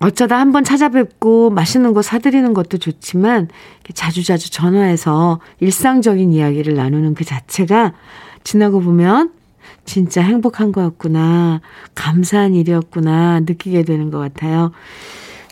어쩌다 0.01 0.39
한번 0.39 0.63
찾아뵙고 0.63 1.51
맛있는 1.51 1.93
거 1.93 2.01
사드리는 2.01 2.53
것도 2.53 2.77
좋지만 2.77 3.47
자주자주 3.93 4.51
전화해서 4.51 5.39
일상적인 5.59 6.31
이야기를 6.33 6.75
나누는 6.75 7.13
그 7.13 7.24
자체가 7.24 7.93
지나고 8.43 8.81
보면 8.81 9.31
진짜 9.85 10.21
행복한 10.21 10.71
거였구나, 10.71 11.62
감사한 11.93 12.55
일이었구나 12.55 13.41
느끼게 13.41 13.83
되는 13.83 14.12
것 14.12 14.19
같아요. 14.19 14.71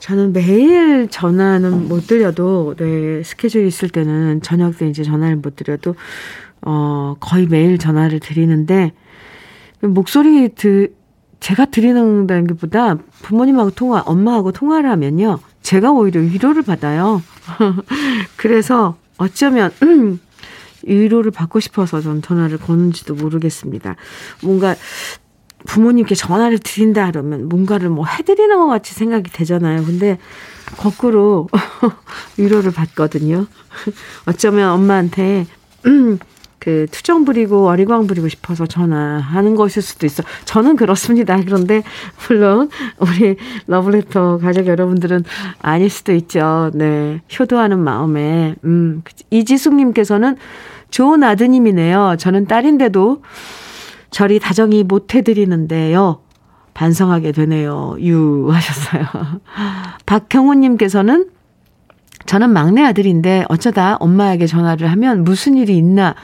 저는 0.03 0.33
매일 0.33 1.07
전화는 1.07 1.87
못 1.87 2.07
드려도, 2.07 2.75
네, 2.77 3.23
스케줄 3.23 3.65
있을 3.65 3.87
때는 3.87 4.41
저녁 4.41 4.77
때 4.77 4.89
이제 4.89 5.01
전화를 5.01 5.37
못 5.37 5.55
드려도, 5.55 5.95
어, 6.61 7.15
거의 7.21 7.47
매일 7.47 7.77
전화를 7.77 8.19
드리는데, 8.19 8.91
목소리 9.79 10.49
드, 10.49 10.93
제가 11.39 11.67
드리는 11.67 12.27
게보다 12.27 12.97
부모님하고 13.21 13.71
통화, 13.71 14.01
엄마하고 14.01 14.51
통화를 14.51 14.89
하면요. 14.89 15.39
제가 15.61 15.93
오히려 15.93 16.19
위로를 16.19 16.63
받아요. 16.63 17.21
그래서 18.35 18.97
어쩌면, 19.17 19.71
음, 19.83 20.19
위로를 20.83 21.31
받고 21.31 21.61
싶어서 21.61 22.01
전 22.01 22.21
전화를 22.21 22.57
거는지도 22.57 23.15
모르겠습니다. 23.15 23.95
뭔가 24.41 24.75
부모님께 25.65 26.15
전화를 26.15 26.59
드린다 26.59 27.11
그러면 27.11 27.49
뭔가를 27.49 27.89
뭐 27.89 28.05
해드리는 28.05 28.57
것 28.57 28.67
같이 28.67 28.93
생각이 28.93 29.31
되잖아요. 29.31 29.83
근데 29.85 30.17
거꾸로 30.77 31.47
위로를 32.37 32.71
받거든요. 32.71 33.45
어쩌면 34.25 34.71
엄마한테 34.71 35.45
음, 35.85 36.19
그 36.59 36.87
투정 36.89 37.25
부리고 37.25 37.67
어리광 37.67 38.07
부리고 38.07 38.29
싶어서 38.29 38.65
전화하는 38.65 39.55
것일 39.55 39.81
수도 39.81 40.05
있어. 40.05 40.23
저는 40.45 40.77
그렇습니다. 40.77 41.37
그런데 41.43 41.83
물론 42.25 42.69
우리 42.99 43.35
러브레터 43.67 44.37
가족 44.37 44.67
여러분들은 44.67 45.25
아닐 45.61 45.89
수도 45.89 46.13
있죠. 46.13 46.71
네. 46.73 47.21
효도하는 47.37 47.79
마음에 47.79 48.55
음 48.63 49.03
이지숙 49.29 49.75
님께서는 49.75 50.37
좋은 50.89 51.21
아드님이네요. 51.23 52.15
저는 52.17 52.45
딸인데도 52.45 53.21
저리 54.13 54.39
다정히 54.39 54.83
못 54.83 55.15
해드리는데요. 55.15 56.21
반성하게 56.75 57.31
되네요. 57.33 57.97
유 57.99 58.49
하셨어요. 58.51 59.05
박형우님께서는 60.05 61.29
저는 62.25 62.51
막내 62.51 62.83
아들인데 62.83 63.45
어쩌다 63.49 63.97
엄마에게 63.99 64.45
전화를 64.45 64.89
하면 64.91 65.23
무슨 65.23 65.55
일이 65.57 65.75
있나 65.77 66.15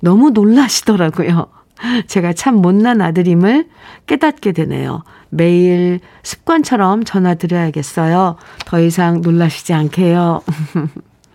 너무 0.00 0.30
놀라시더라고요. 0.30 1.48
제가 2.06 2.32
참 2.32 2.54
못난 2.56 3.00
아들임을 3.00 3.68
깨닫게 4.06 4.52
되네요. 4.52 5.02
매일 5.28 5.98
습관처럼 6.22 7.02
전화 7.02 7.34
드려야겠어요. 7.34 8.36
더 8.66 8.80
이상 8.80 9.20
놀라시지 9.20 9.72
않게요. 9.74 10.42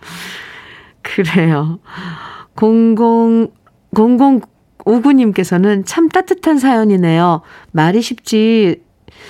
그래요. 1.04 1.80
00, 2.56 3.52
00 3.93 4.57
오구님께서는 4.88 5.86
참 5.86 6.08
따뜻한 6.08 6.60
사연이네요. 6.60 7.41
말이 7.71 8.02
쉽지 8.02 8.82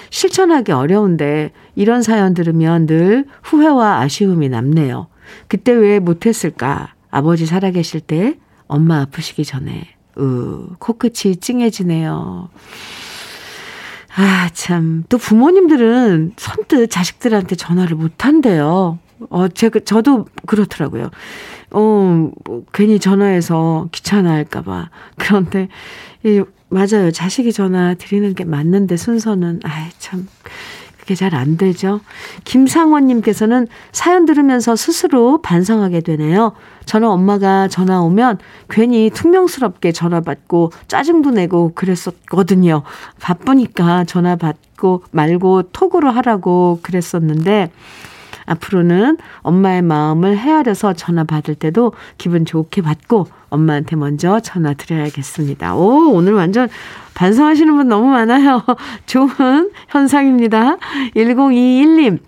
실천하기 0.10 0.72
어려운데 0.72 1.52
이런 1.76 2.02
사연 2.02 2.34
들으면 2.34 2.86
늘 2.86 3.26
후회와 3.44 4.00
아쉬움이 4.02 4.50
남네요. 4.50 5.08
그때 5.48 5.72
왜 5.72 6.00
못했을까? 6.00 6.94
아버지 7.10 7.46
살아계실 7.46 8.02
때 8.02 8.36
엄마 8.68 9.02
아프시기 9.02 9.44
전에. 9.46 9.88
으, 10.20 10.68
코끝이 10.80 11.38
찡해지네요. 11.38 12.50
아, 14.16 14.50
참. 14.54 15.04
또 15.10 15.18
부모님들은 15.18 16.34
선뜻 16.38 16.90
자식들한테 16.90 17.56
전화를 17.56 17.96
못 17.98 18.26
한대요. 18.26 19.00
어, 19.30 19.48
제가, 19.48 19.80
저도 19.86 20.26
그렇더라고요. 20.46 21.10
어, 21.72 22.30
뭐, 22.46 22.64
괜히 22.74 23.00
전화해서 23.00 23.90
귀찮아 23.92 24.32
할까봐. 24.32 24.90
그런데, 25.18 25.68
이, 26.24 26.42
맞아요. 26.70 27.12
자식이 27.12 27.54
전화 27.54 27.94
드리는 27.94 28.34
게 28.34 28.44
맞는데 28.44 28.98
순서는, 28.98 29.62
아이, 29.64 29.90
참. 30.00 30.28
그게 31.08 31.16
잘 31.16 31.34
안 31.36 31.56
되죠. 31.56 32.02
김상원님께서는 32.44 33.68
사연 33.94 34.26
들으면서 34.26 34.76
스스로 34.76 35.42
반성하게 35.42 36.02
되네요. 36.02 36.52
저는 36.84 37.08
엄마가 37.08 37.70
전화 37.70 38.02
오면 38.02 38.40
괜히 38.70 39.10
퉁명스럽게 39.10 39.94
전화 39.94 40.20
받고 40.20 40.74
짜증도 40.90 41.32
내고 41.32 41.72
그랬었거든요. 41.76 42.84
바쁘니까 43.22 44.04
전화 44.04 44.36
받고 44.36 45.04
말고 45.12 45.70
톡으로 45.72 46.12
하라고 46.12 46.80
그랬었는데, 46.84 47.72
앞으로는 48.48 49.18
엄마의 49.42 49.84
마음을 49.84 50.38
헤아려서 50.38 50.94
전화 50.94 51.24
받을 51.24 51.54
때도 51.54 51.94
기분 52.18 52.46
좋게 52.46 52.82
받고 52.82 53.28
엄마한테 53.50 53.96
먼저 53.96 54.40
전화 54.40 54.74
드려야겠습니다. 54.74 55.76
오, 55.76 56.12
오늘 56.12 56.34
완전 56.34 56.68
반성하시는 57.14 57.76
분 57.76 57.88
너무 57.88 58.08
많아요. 58.08 58.64
좋은 59.06 59.72
현상입니다. 59.90 60.78
1021님. 61.16 62.20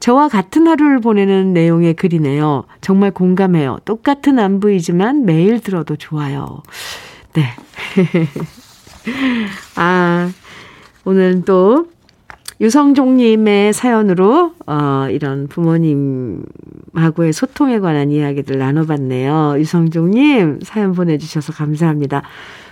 저와 0.00 0.28
같은 0.28 0.66
하루를 0.66 1.00
보내는 1.00 1.52
내용의 1.52 1.94
글이네요. 1.94 2.64
정말 2.80 3.12
공감해요. 3.12 3.78
똑같은 3.84 4.38
안부이지만 4.38 5.24
매일 5.24 5.60
들어도 5.60 5.94
좋아요. 5.94 6.62
네. 7.34 7.44
아, 9.76 10.30
오늘 11.04 11.42
또 11.44 11.86
유성종님의 12.62 13.72
사연으로, 13.72 14.52
어, 14.66 15.06
이런 15.10 15.48
부모님하고의 15.48 17.32
소통에 17.32 17.80
관한 17.80 18.10
이야기들 18.10 18.56
나눠봤네요. 18.56 19.56
유성종님, 19.58 20.60
사연 20.62 20.92
보내주셔서 20.92 21.52
감사합니다. 21.52 22.22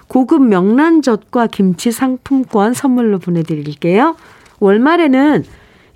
고급 0.07 0.43
명란젓과 0.43 1.49
김치 1.49 1.91
상품권 1.91 2.73
선물로 2.73 3.19
보내드릴게요. 3.19 4.15
월말에는 4.61 5.45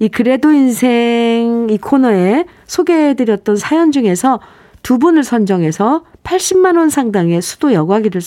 이 0.01 0.09
그래도 0.09 0.53
인생 0.53 1.69
이 1.71 1.79
코너에 1.79 2.47
소개해드렸던 2.67 3.57
사연 3.57 3.93
중에서 3.93 4.41
두 4.83 4.99
분을 4.99 5.23
선정해서 5.23 6.05
80만 6.25 6.77
원 6.79 6.91
상당의 6.91 7.41
수도 7.43 7.73
여과기를 7.73 8.21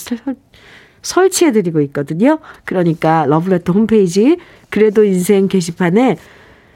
설치해드리고 1.02 1.80
있거든요. 1.82 2.38
그러니까 2.64 3.24
러브레터 3.26 3.72
홈페이지 3.72 4.38
그래도 4.70 5.04
인생 5.04 5.48
게시판에 5.48 6.16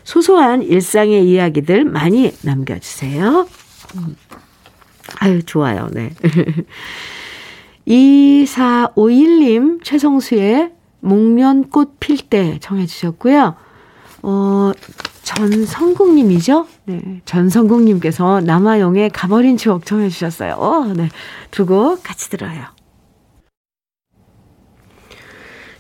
소소한 0.05 0.63
일상의 0.63 1.29
이야기들 1.29 1.85
많이 1.85 2.33
남겨주세요. 2.43 3.47
음. 3.97 4.17
아유, 5.21 5.43
좋아요. 5.45 5.89
네. 5.93 6.11
2451님, 7.87 9.83
최성수의 9.83 10.71
목련꽃 11.01 11.99
필 12.01 12.19
때 12.29 12.59
정해 12.61 12.87
주셨고요. 12.87 13.55
어, 14.23 14.73
전성국님이죠? 15.23 16.67
네. 16.85 17.21
전성국님께서 17.25 18.41
남아용의 18.41 19.11
가버린 19.11 19.57
추억 19.57 19.85
정해 19.85 20.09
주셨어요. 20.09 20.55
어, 20.55 20.93
네. 20.95 21.09
두 21.51 21.67
곡 21.67 22.03
같이 22.03 22.31
들어요. 22.31 22.65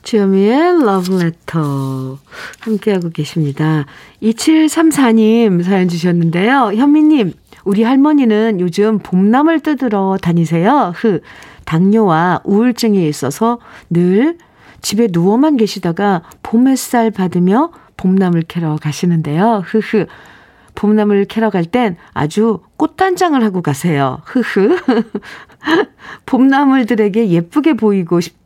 주여미의 0.03 0.83
러브레터 0.85 2.19
함께하고 2.61 3.11
계십니다. 3.11 3.87
2734님 4.23 5.63
사연 5.63 5.89
주셨는데요. 5.89 6.73
현미님, 6.75 7.33
우리 7.65 7.83
할머니는 7.85 8.61
요즘 8.61 8.99
봄나물 8.99 9.61
뜯으러 9.61 10.19
다니세요. 10.21 10.93
흐, 10.97 11.21
당뇨와 11.65 12.41
우울증이 12.45 13.07
있어서 13.09 13.59
늘 13.91 14.39
집에 14.81 15.09
누워만 15.11 15.57
계시다가 15.57 16.23
봄 16.43 16.67
햇살 16.67 17.11
받으며 17.13 17.71
봄나물 17.97 18.43
캐러 18.43 18.77
가시는데요. 18.77 19.63
흐흐. 19.65 20.07
봄나물 20.75 21.27
캐러 21.27 21.51
갈 21.51 21.65
땐 21.67 21.97
아주 22.13 22.61
꽃단장을 22.77 23.41
하고 23.45 23.63
가세요. 23.63 24.23
흐흐. 24.25 24.77
봄나물들에게 26.27 27.29
예쁘게 27.29 27.75
보이고 27.75 28.21
싶 28.21 28.42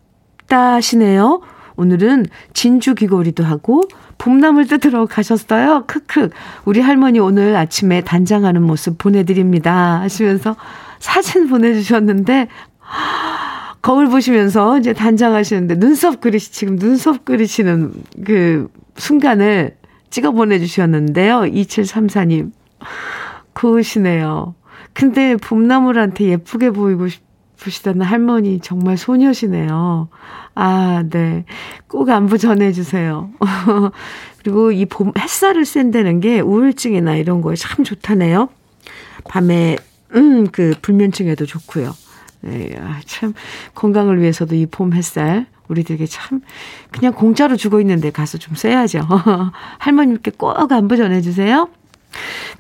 다 0.47 0.75
하시네요. 0.75 1.41
오늘은 1.77 2.27
진주 2.55 2.95
귀걸이도 2.95 3.45
하고 3.45 3.83
봄나물 4.19 4.67
뜯으러 4.67 5.07
가셨어요. 5.07 5.85
크크. 5.87 6.31
우리 6.65 6.81
할머니 6.81 7.19
오늘 7.19 7.55
아침에 7.57 8.01
단장하는 8.03 8.63
모습 8.63 8.99
보내드립니다. 8.99 10.01
하시면서 10.01 10.57
사진 10.99 11.49
보내주셨는데, 11.49 12.49
거울 13.83 14.09
보시면서 14.09 14.79
이제 14.79 14.93
단장하시는데 14.93 15.79
눈썹 15.79 16.21
그리시, 16.21 16.51
지금 16.51 16.77
눈썹 16.77 17.25
그리시는 17.25 17.93
그 18.25 18.69
순간을 18.97 19.77
찍어 20.11 20.33
보내주셨는데요. 20.33 21.41
2734님. 21.43 22.53
고우시네요. 23.53 24.55
근데 24.93 25.37
봄나물한테 25.37 26.25
예쁘게 26.25 26.71
보이고 26.71 27.07
싶 27.09 27.26
으시다는 27.65 28.03
할머니 28.03 28.61
정말 28.61 28.97
소녀시네요. 28.97 30.09
아, 30.55 31.05
네. 31.09 31.45
꼭 31.89 32.09
안부 32.11 32.39
전해주세요. 32.39 33.31
그리고 34.43 34.73
이 34.73 34.87
봄, 34.87 35.13
햇살을 35.19 35.65
쐰다는 35.65 36.21
게 36.21 36.41
우울증이나 36.41 37.17
이런 37.17 37.43
거에 37.43 37.57
참 37.57 37.85
좋다네요. 37.85 38.49
밤에, 39.29 39.77
음, 40.15 40.47
그, 40.51 40.75
불면증에도 40.83 41.47
좋고요. 41.47 41.95
네, 42.43 42.77
아, 42.81 43.01
참, 43.07 43.35
건강을 43.75 44.21
위해서도 44.21 44.55
이 44.55 44.67
봄 44.67 44.93
햇살, 44.93 45.47
우리들에게 45.69 46.07
참, 46.07 46.43
그냥 46.93 47.13
공짜로 47.13 47.57
주고 47.57 47.81
있는데 47.81 48.11
가서 48.11 48.39
좀 48.39 48.55
써야죠. 48.55 49.01
할머님께 49.79 50.33
꼭 50.37 50.71
안부 50.71 50.97
전해주세요. 50.97 51.69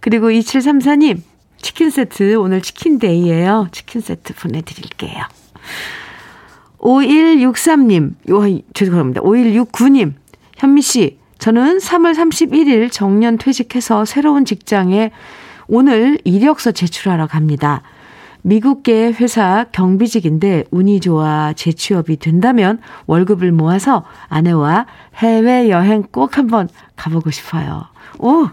그리고 0.00 0.28
2734님, 0.30 1.20
치킨 1.60 1.90
세트, 1.90 2.36
오늘 2.36 2.60
치킨데이예요 2.60 3.68
치킨 3.72 4.00
세트 4.00 4.34
보내드릴게요. 4.34 5.24
5163님, 6.78 8.14
요, 8.30 8.62
죄송합니다. 8.74 9.20
5169님, 9.22 10.14
현미 10.58 10.82
씨, 10.82 11.18
저는 11.38 11.78
3월 11.78 12.14
31일 12.14 12.90
정년 12.90 13.38
퇴직해서 13.38 14.04
새로운 14.04 14.44
직장에 14.44 15.10
오늘 15.68 16.18
이력서 16.24 16.72
제출하러 16.72 17.26
갑니다. 17.26 17.82
미국계 18.42 19.12
회사 19.14 19.64
경비직인데 19.72 20.66
운이 20.70 21.00
좋아 21.00 21.52
재취업이 21.52 22.18
된다면 22.18 22.80
월급을 23.06 23.50
모아서 23.50 24.04
아내와 24.28 24.86
해외여행 25.16 26.04
꼭 26.12 26.38
한번 26.38 26.68
가보고 26.94 27.32
싶어요. 27.32 27.86
오! 28.18 28.48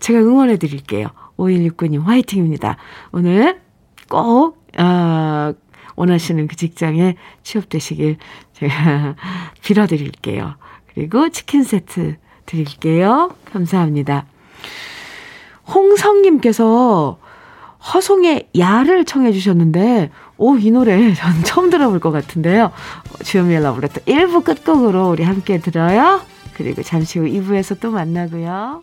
제가 0.00 0.18
응원해 0.18 0.56
드릴게요. 0.56 1.08
5169님 1.40 2.02
화이팅입니다. 2.02 2.76
오늘 3.12 3.60
꼭, 4.08 4.58
어, 4.78 5.52
원하시는 5.96 6.46
그 6.48 6.56
직장에 6.56 7.16
취업되시길 7.42 8.16
제가 8.54 9.16
빌어드릴게요. 9.62 10.56
그리고 10.94 11.28
치킨 11.28 11.62
세트 11.62 12.16
드릴게요. 12.46 13.34
감사합니다. 13.52 14.26
홍성님께서 15.68 17.18
허송의 17.94 18.48
야를 18.58 19.04
청해 19.04 19.32
주셨는데, 19.32 20.10
오, 20.36 20.56
이 20.56 20.70
노래 20.70 21.12
전 21.14 21.44
처음 21.44 21.70
들어볼 21.70 22.00
것 22.00 22.10
같은데요. 22.10 22.72
주현미의 23.24 23.62
러브레터 23.62 24.00
1부 24.02 24.44
끝곡으로 24.44 25.10
우리 25.10 25.22
함께 25.22 25.58
들어요. 25.58 26.20
그리고 26.54 26.82
잠시 26.82 27.18
후 27.18 27.26
2부에서 27.26 27.78
또 27.80 27.90
만나고요. 27.90 28.82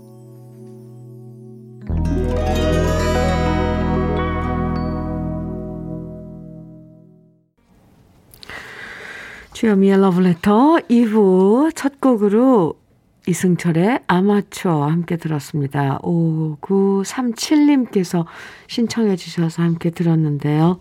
주현미의 9.61 10.01
러브레터 10.01 10.79
2부 10.89 11.75
첫 11.75 12.01
곡으로 12.01 12.79
이승철의 13.27 13.99
아마추어 14.07 14.87
함께 14.87 15.17
들었습니다. 15.17 15.99
5937님께서 15.99 18.25
신청해 18.67 19.17
주셔서 19.17 19.61
함께 19.61 19.91
들었는데요. 19.91 20.79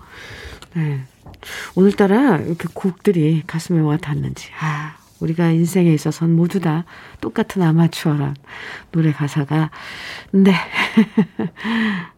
네. 0.75 1.03
오늘따라 1.75 2.39
이렇게 2.39 2.69
곡들이 2.73 3.43
가슴에 3.47 3.81
와 3.81 3.99
닿는지, 3.99 4.49
아, 4.61 4.97
우리가 5.21 5.51
인생에 5.51 5.93
있어서는 5.93 6.35
모두 6.35 6.61
다 6.61 6.85
똑같은 7.21 7.63
아마추어란 7.63 8.37
노래 8.93 9.13
가사가, 9.13 9.71
네. 10.33 10.53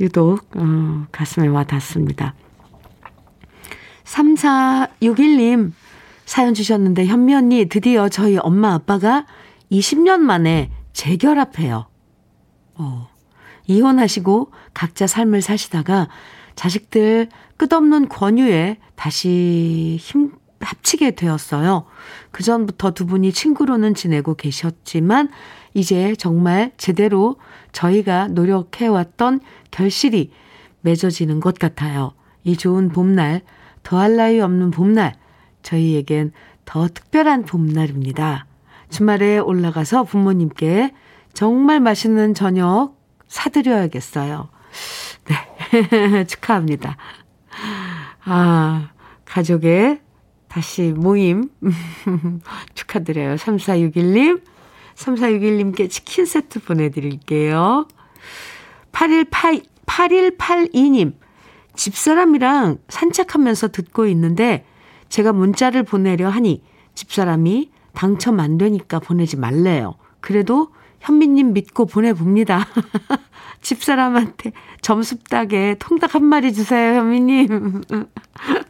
유독, 0.00 0.50
어, 0.56 1.06
가슴에 1.12 1.48
와 1.48 1.64
닿습니다. 1.64 2.34
3461님, 4.04 5.72
사연 6.24 6.54
주셨는데 6.54 7.06
현미 7.06 7.34
언니 7.34 7.66
드디어 7.66 8.08
저희 8.08 8.38
엄마 8.38 8.72
아빠가 8.72 9.26
20년 9.70 10.20
만에 10.20 10.70
재결합해요. 10.92 11.86
어, 12.74 13.08
이혼하시고 13.66 14.52
각자 14.74 15.06
삶을 15.06 15.42
사시다가 15.42 16.08
자식들 16.54 17.28
끝없는 17.56 18.08
권유에 18.08 18.78
다시 18.96 19.96
힘 20.00 20.32
합치게 20.60 21.12
되었어요. 21.12 21.86
그 22.30 22.42
전부터 22.42 22.92
두 22.92 23.06
분이 23.06 23.32
친구로는 23.32 23.94
지내고 23.94 24.34
계셨지만 24.34 25.30
이제 25.74 26.14
정말 26.16 26.72
제대로 26.76 27.36
저희가 27.72 28.28
노력해왔던 28.28 29.40
결실이 29.70 30.30
맺어지는 30.82 31.40
것 31.40 31.58
같아요. 31.58 32.12
이 32.44 32.56
좋은 32.56 32.88
봄날, 32.88 33.42
더할 33.82 34.16
나위 34.16 34.40
없는 34.40 34.70
봄날, 34.70 35.14
저희에겐 35.62 36.32
더 36.64 36.88
특별한 36.88 37.44
봄날입니다. 37.44 38.46
주말에 38.88 39.38
올라가서 39.38 40.04
부모님께 40.04 40.92
정말 41.32 41.80
맛있는 41.80 42.34
저녁 42.34 42.96
사드려야겠어요. 43.28 44.48
네. 45.26 46.24
축하합니다. 46.26 46.96
아, 48.24 48.90
가족의 49.24 50.00
다시 50.50 50.92
모임. 50.94 51.48
축하드려요. 52.74 53.36
3461님. 53.36 54.42
3461님께 54.96 55.88
치킨 55.88 56.26
세트 56.26 56.60
보내드릴게요. 56.64 57.86
8182, 58.90 59.62
8182님. 59.86 61.14
집사람이랑 61.74 62.78
산책하면서 62.88 63.68
듣고 63.68 64.06
있는데 64.06 64.66
제가 65.08 65.32
문자를 65.32 65.84
보내려 65.84 66.28
하니 66.28 66.62
집사람이 66.94 67.70
당첨 67.92 68.40
안 68.40 68.58
되니까 68.58 68.98
보내지 68.98 69.36
말래요. 69.36 69.94
그래도 70.20 70.72
현미님 70.98 71.52
믿고 71.52 71.86
보내봅니다. 71.86 72.66
집사람한테 73.62 74.52
점수 74.80 75.16
따게 75.24 75.76
통닭 75.78 76.16
한 76.16 76.24
마리 76.24 76.52
주세요, 76.52 76.98
현미님. 76.98 77.82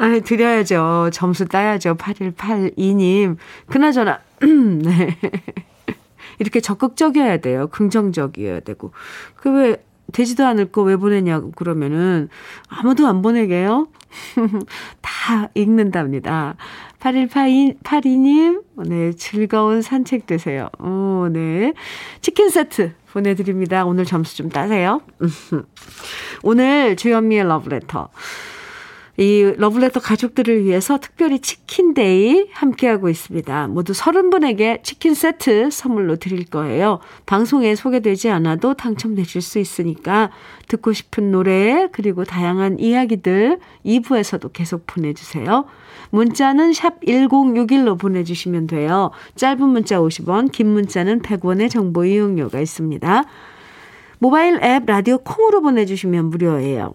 아, 0.00 0.18
드려야죠. 0.18 1.10
점수 1.12 1.44
따야죠. 1.44 1.94
8182님. 1.96 3.36
그나저나, 3.66 4.20
네. 4.40 5.18
이렇게 6.38 6.60
적극적이어야 6.60 7.36
돼요. 7.36 7.66
긍정적이어야 7.66 8.60
되고. 8.60 8.92
그 9.36 9.52
왜, 9.52 9.84
되지도 10.12 10.46
않을 10.46 10.72
거 10.72 10.82
왜 10.84 10.96
보내냐고 10.96 11.50
그러면은 11.52 12.30
아무도 12.68 13.06
안 13.06 13.20
보내게요. 13.20 13.88
다 15.02 15.50
읽는답니다. 15.54 16.56
8182님, 17.00 18.62
네, 18.88 19.12
즐거운 19.12 19.82
산책 19.82 20.26
되세요. 20.26 20.70
오, 20.80 21.28
네. 21.30 21.74
치킨 22.22 22.48
세트 22.48 22.92
보내드립니다. 23.12 23.84
오늘 23.84 24.06
점수 24.06 24.34
좀 24.34 24.48
따세요. 24.48 25.02
오늘 26.42 26.96
주현미의 26.96 27.44
러브레터. 27.44 28.08
이 29.20 29.52
러블레터 29.58 30.00
가족들을 30.00 30.64
위해서 30.64 30.96
특별히 30.98 31.40
치킨데이 31.40 32.46
함께하고 32.52 33.10
있습니다. 33.10 33.68
모두 33.68 33.92
30분에게 33.92 34.82
치킨 34.82 35.12
세트 35.12 35.68
선물로 35.70 36.16
드릴 36.16 36.46
거예요. 36.46 37.00
방송에 37.26 37.74
소개되지 37.74 38.30
않아도 38.30 38.72
당첨되실 38.72 39.42
수 39.42 39.58
있으니까 39.58 40.30
듣고 40.68 40.94
싶은 40.94 41.30
노래 41.32 41.88
그리고 41.92 42.24
다양한 42.24 42.78
이야기들 42.78 43.58
2부에서도 43.84 44.54
계속 44.54 44.86
보내주세요. 44.86 45.66
문자는 46.08 46.72
샵 46.72 47.02
1061로 47.02 47.98
보내주시면 47.98 48.68
돼요. 48.68 49.10
짧은 49.36 49.68
문자 49.68 50.00
50원, 50.00 50.50
긴 50.50 50.68
문자는 50.68 51.20
100원의 51.20 51.68
정보 51.68 52.06
이용료가 52.06 52.58
있습니다. 52.58 53.24
모바일 54.18 54.64
앱 54.64 54.86
라디오 54.86 55.18
콩으로 55.18 55.60
보내주시면 55.60 56.30
무료예요. 56.30 56.94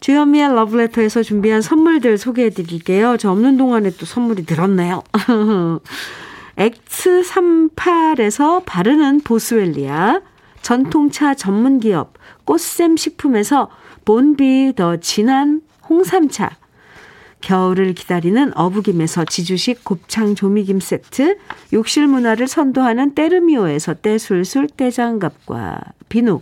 주현미의 0.00 0.54
러브레터에서 0.54 1.22
준비한 1.22 1.62
선물들 1.62 2.18
소개해 2.18 2.50
드릴게요. 2.50 3.16
저 3.18 3.30
없는 3.30 3.56
동안에 3.56 3.90
또 3.90 4.06
선물이 4.06 4.46
들었네요. 4.46 5.02
X38에서 6.56 8.62
바르는 8.64 9.20
보스웰리아, 9.20 10.20
전통차 10.62 11.34
전문기업 11.34 12.14
꽃샘 12.44 12.96
식품에서 12.96 13.70
본비 14.04 14.74
더 14.76 14.96
진한 14.96 15.62
홍삼차, 15.88 16.50
겨울을 17.40 17.94
기다리는 17.94 18.56
어부김에서 18.56 19.24
지주식 19.24 19.84
곱창 19.84 20.34
조미김 20.34 20.80
세트, 20.80 21.38
욕실 21.72 22.06
문화를 22.06 22.48
선도하는 22.48 23.14
때르미오에서 23.14 23.94
때술술 23.94 24.68
때장갑과 24.68 25.80
비누, 26.08 26.40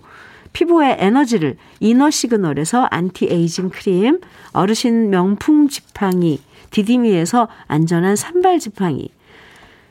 피부의 0.52 0.96
에너지를 0.98 1.56
이너 1.80 2.10
시그널에서 2.10 2.88
안티에이징 2.90 3.70
크림, 3.70 4.20
어르신 4.52 5.10
명품 5.10 5.68
지팡이, 5.68 6.40
디디미에서 6.70 7.48
안전한 7.66 8.16
산발 8.16 8.58
지팡이, 8.58 9.10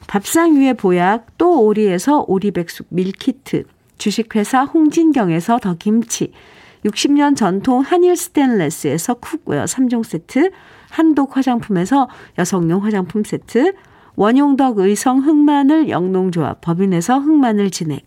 밥상 0.08 0.56
위의 0.56 0.74
보약 0.74 1.38
또 1.38 1.62
오리에서 1.66 2.26
오리백숙 2.28 2.88
meal 2.90 3.28
kit, 3.28 3.66
주식회사 3.98 4.64
홍진경에서 4.64 5.60
더 5.60 5.76
김치, 5.76 6.32
60년 6.86 7.36
전통 7.36 7.82
한일 7.82 8.16
스텐레스에서 8.16 9.16
cookware 9.16 9.66
3종 9.66 10.04
세트, 10.04 10.52
한독 10.90 11.36
화장품에서 11.36 12.08
여성용 12.38 12.86
화장품 12.86 13.24
세트, 13.24 13.74
원용덕 14.16 14.80
의성 14.80 15.20
흑마늘 15.20 15.90
영농조합 15.90 16.62
법인에서 16.62 17.20
흑마늘 17.20 17.70
진액, 17.70 18.07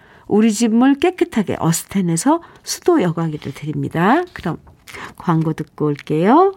우리 0.31 0.53
집 0.53 0.69
물 0.69 0.95
깨끗하게 0.95 1.57
어스텐에서 1.59 2.41
수도 2.63 3.01
여과기를 3.01 3.53
드립니다. 3.53 4.23
그럼 4.33 4.57
광고 5.17 5.51
듣고 5.51 5.87
올게요. 5.87 6.53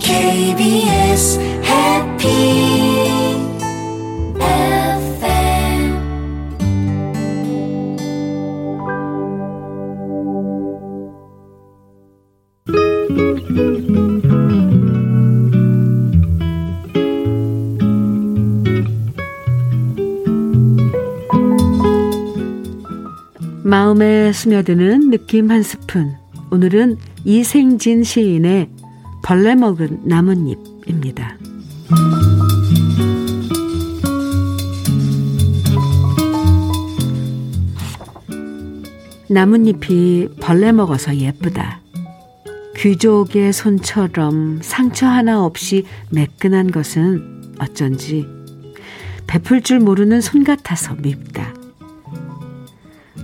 KBS 0.00 1.59
마음에 23.70 24.32
스며드는 24.32 25.10
느낌 25.10 25.48
한 25.52 25.62
스푼. 25.62 26.16
오늘은 26.50 26.96
이생진 27.24 28.02
시인의 28.02 28.68
벌레 29.22 29.54
먹은 29.54 30.00
나뭇잎입니다. 30.08 31.38
나뭇잎이 39.28 40.30
벌레 40.40 40.72
먹어서 40.72 41.14
예쁘다. 41.14 41.80
귀족의 42.74 43.52
손처럼 43.52 44.58
상처 44.62 45.06
하나 45.06 45.44
없이 45.44 45.84
매끈한 46.10 46.72
것은 46.72 47.54
어쩐지 47.60 48.26
베풀 49.28 49.62
줄 49.62 49.78
모르는 49.78 50.20
손 50.20 50.42
같아서 50.42 50.96
밉다. 50.96 51.59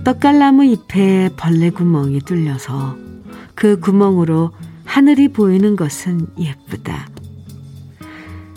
떡갈나무 0.07 0.63
잎에 0.63 1.31
벌레 1.35 1.69
구멍이 1.69 2.21
뚫려서 2.21 2.95
그 3.55 3.77
구멍으로 3.81 4.51
하늘이 4.85 5.27
보이는 5.27 5.75
것은 5.75 6.27
예쁘다. 6.39 7.09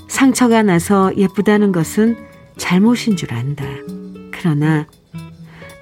상처가 0.06 0.62
나서 0.62 1.10
예쁘다는 1.16 1.72
것은 1.72 2.16
잘못인 2.56 3.16
줄 3.16 3.34
안다. 3.34 3.64
그러나 4.30 4.86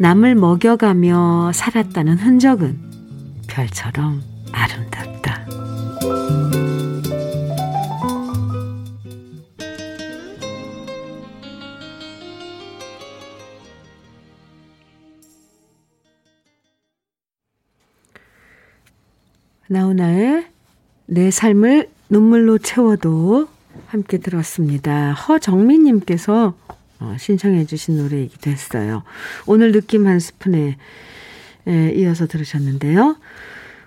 남을 0.00 0.36
먹여가며 0.36 1.52
살았다는 1.52 2.16
흔적은 2.16 2.78
별처럼 3.46 4.22
아름답다. 4.50 5.07
나훈아의 19.68 20.46
내 21.06 21.30
삶을 21.30 21.88
눈물로 22.10 22.58
채워도 22.58 23.48
함께 23.86 24.18
들었습니다. 24.18 25.12
허정민님께서 25.12 26.54
어, 27.00 27.16
신청해 27.18 27.66
주신 27.66 27.96
노래이기도 27.96 28.50
했어요. 28.50 29.04
오늘 29.46 29.72
느낌 29.72 30.06
한 30.06 30.18
스푼에 30.18 30.76
이어서 31.94 32.26
들으셨는데요. 32.26 33.16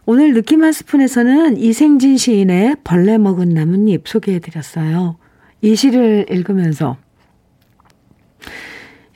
오늘 0.06 0.34
느낌 0.34 0.64
한 0.64 0.72
스푼에서는 0.72 1.58
이생진 1.58 2.18
시인의 2.18 2.78
벌레 2.84 3.18
먹은 3.18 3.50
나뭇잎 3.50 4.08
소개해 4.08 4.40
드렸어요. 4.40 5.18
이 5.62 5.76
시를 5.76 6.26
읽으면서 6.30 6.98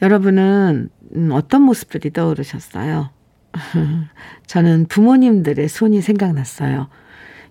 여러분은 0.01 0.89
음, 1.15 1.31
어떤 1.31 1.61
모습들이 1.61 2.11
떠오르셨어요? 2.11 3.09
저는 4.47 4.87
부모님들의 4.87 5.67
손이 5.67 6.01
생각났어요. 6.01 6.87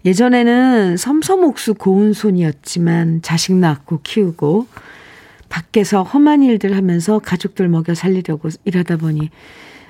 예전에는 0.04 0.96
섬섬옥수 0.96 1.74
고운 1.74 2.12
손이었지만 2.12 3.22
자식 3.22 3.54
낳고 3.54 4.00
키우고 4.02 4.66
밖에서 5.48 6.02
험한 6.02 6.42
일들 6.42 6.76
하면서 6.76 7.18
가족들 7.18 7.68
먹여 7.68 7.94
살리려고 7.94 8.50
일하다 8.64 8.98
보니 8.98 9.30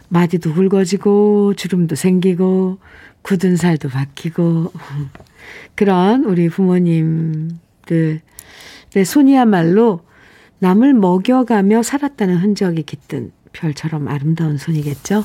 마디도 0.09 0.55
굵어지고 0.55 1.55
주름도 1.55 1.97
생기고 1.97 2.79
굳은 3.23 3.57
살도 3.57 3.89
박히고 3.89 4.73
그런 5.75 6.25
우리 6.25 6.49
부모님들의 6.49 7.59
손이야말로 9.05 10.01
남을 10.61 10.95
먹여가며 10.95 11.83
살았다는 11.83 12.37
흔적이 12.37 12.85
깃든 12.85 13.33
별처럼 13.55 14.09
아름다운 14.09 14.59
손이겠죠? 14.59 15.25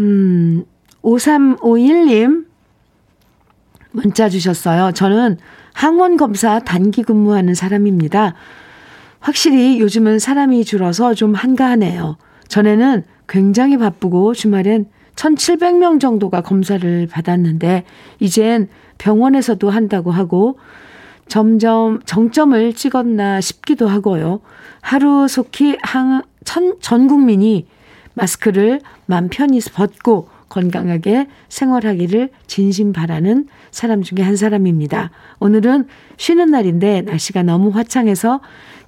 음, 0.00 0.64
5351님, 1.02 2.46
문자 3.92 4.28
주셨어요. 4.28 4.90
저는 4.92 5.38
항원 5.72 6.16
검사 6.16 6.58
단기 6.58 7.02
근무하는 7.02 7.54
사람입니다. 7.54 8.34
확실히 9.20 9.80
요즘은 9.80 10.18
사람이 10.18 10.64
줄어서 10.64 11.14
좀 11.14 11.34
한가하네요. 11.34 12.16
전에는 12.48 13.04
굉장히 13.28 13.76
바쁘고 13.76 14.34
주말엔 14.34 14.86
1,700명 15.14 16.00
정도가 16.00 16.40
검사를 16.40 17.06
받았는데 17.06 17.84
이젠 18.18 18.68
병원에서도 18.98 19.70
한다고 19.70 20.10
하고 20.10 20.58
점점 21.28 22.00
정점을 22.04 22.74
찍었나 22.74 23.40
싶기도 23.40 23.88
하고요. 23.88 24.40
하루속히 24.80 25.78
한, 25.82 26.22
천, 26.44 26.76
전 26.80 27.06
국민이 27.08 27.66
마스크를 28.14 28.80
맘 29.06 29.28
편히 29.28 29.60
벗고 29.60 30.28
건강하게 30.48 31.26
생활하기를 31.48 32.30
진심 32.46 32.92
바라는 32.92 33.48
사람 33.70 34.02
중에 34.02 34.24
한 34.24 34.36
사람입니다. 34.36 35.10
오늘은 35.40 35.88
쉬는 36.16 36.50
날인데 36.50 37.02
날씨가 37.02 37.42
너무 37.42 37.70
화창해서 37.70 38.40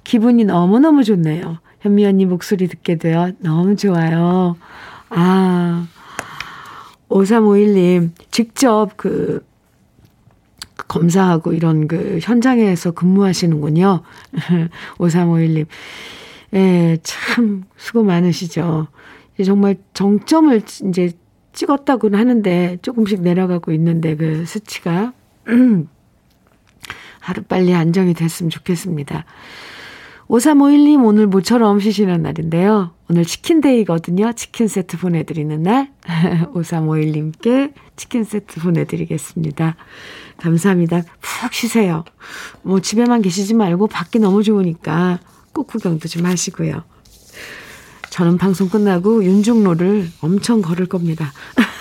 기분이 0.03 0.45
너무너무 0.45 1.03
좋네요. 1.03 1.57
현미 1.81 2.05
언니 2.05 2.25
목소리 2.25 2.67
듣게 2.67 2.95
되어 2.95 3.31
너무 3.39 3.75
좋아요. 3.75 4.55
아, 5.09 5.87
5351님, 7.09 8.11
직접 8.31 8.91
그, 8.95 9.45
검사하고 10.87 11.53
이런 11.53 11.87
그 11.87 12.19
현장에서 12.21 12.91
근무하시는군요. 12.91 14.01
5351님. 14.97 15.65
예, 16.53 16.97
참 17.03 17.63
수고 17.75 18.03
많으시죠. 18.03 18.87
정말 19.45 19.75
정점을 19.93 20.61
이제 20.89 21.11
찍었다고는 21.53 22.17
하는데 22.17 22.77
조금씩 22.81 23.21
내려가고 23.21 23.71
있는데 23.73 24.15
그 24.15 24.45
수치가 24.45 25.13
하루 27.19 27.41
빨리 27.43 27.73
안정이 27.73 28.13
됐으면 28.13 28.49
좋겠습니다. 28.49 29.25
5351님 30.29 31.05
오늘 31.05 31.27
모처럼 31.27 31.79
쉬시는 31.79 32.21
날인데요. 32.21 32.91
오늘 33.09 33.23
치킨데이거든요. 33.23 34.33
치킨 34.33 34.67
세트 34.67 34.97
보내드리는 34.97 35.63
날. 35.63 35.91
5351님께 36.53 37.73
치킨 37.95 38.25
세트 38.25 38.59
보내드리겠습니다. 38.59 39.75
감사합니다. 40.37 41.03
푹 41.21 41.53
쉬세요. 41.53 42.03
뭐 42.61 42.81
집에만 42.81 43.21
계시지 43.21 43.53
말고 43.53 43.87
밖이 43.87 44.21
너무 44.21 44.43
좋으니까 44.43 45.19
꼭 45.53 45.67
구경도 45.67 46.09
좀 46.09 46.25
하시고요. 46.25 46.83
저는 48.09 48.37
방송 48.37 48.67
끝나고 48.67 49.23
윤중로를 49.23 50.09
엄청 50.21 50.61
걸을 50.61 50.87
겁니다. 50.87 51.31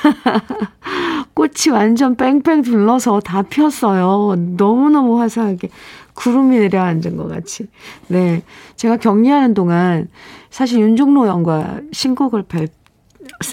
꽃이 1.34 1.70
완전 1.72 2.16
뺑뺑 2.16 2.62
둘러서 2.62 3.20
다 3.20 3.42
피었어요. 3.42 4.36
너무너무 4.56 5.20
화사하게. 5.20 5.68
구름이 6.16 6.58
내려앉은 6.58 7.16
것 7.16 7.28
같이. 7.28 7.68
네. 8.08 8.42
제가 8.74 8.96
격리하는 8.96 9.54
동안 9.54 10.08
사실 10.50 10.80
윤종로 10.80 11.28
영과 11.28 11.80
신곡을 11.92 12.42
발, 12.42 12.68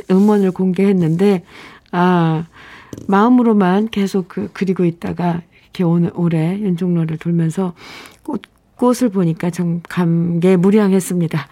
음원을 0.09 0.51
공개했는데, 0.51 1.43
아, 1.91 2.45
마음으로만 3.07 3.89
계속 3.89 4.27
그, 4.27 4.49
그리고 4.53 4.85
있다가 4.85 5.41
이렇게 5.63 5.83
오늘, 5.83 6.11
올해 6.15 6.57
윤종로를 6.59 7.17
돌면서 7.17 7.73
꽃, 8.23 8.41
꽃을 8.77 9.09
보니까 9.09 9.49
좀 9.49 9.81
감개 9.87 10.55
무량했습니다. 10.55 11.47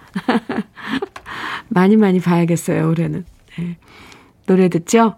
많이 1.70 1.98
많이 1.98 2.20
봐야겠어요, 2.20 2.90
올해는. 2.90 3.26
네. 3.58 3.78
노래 4.46 4.70
듣죠? 4.70 5.16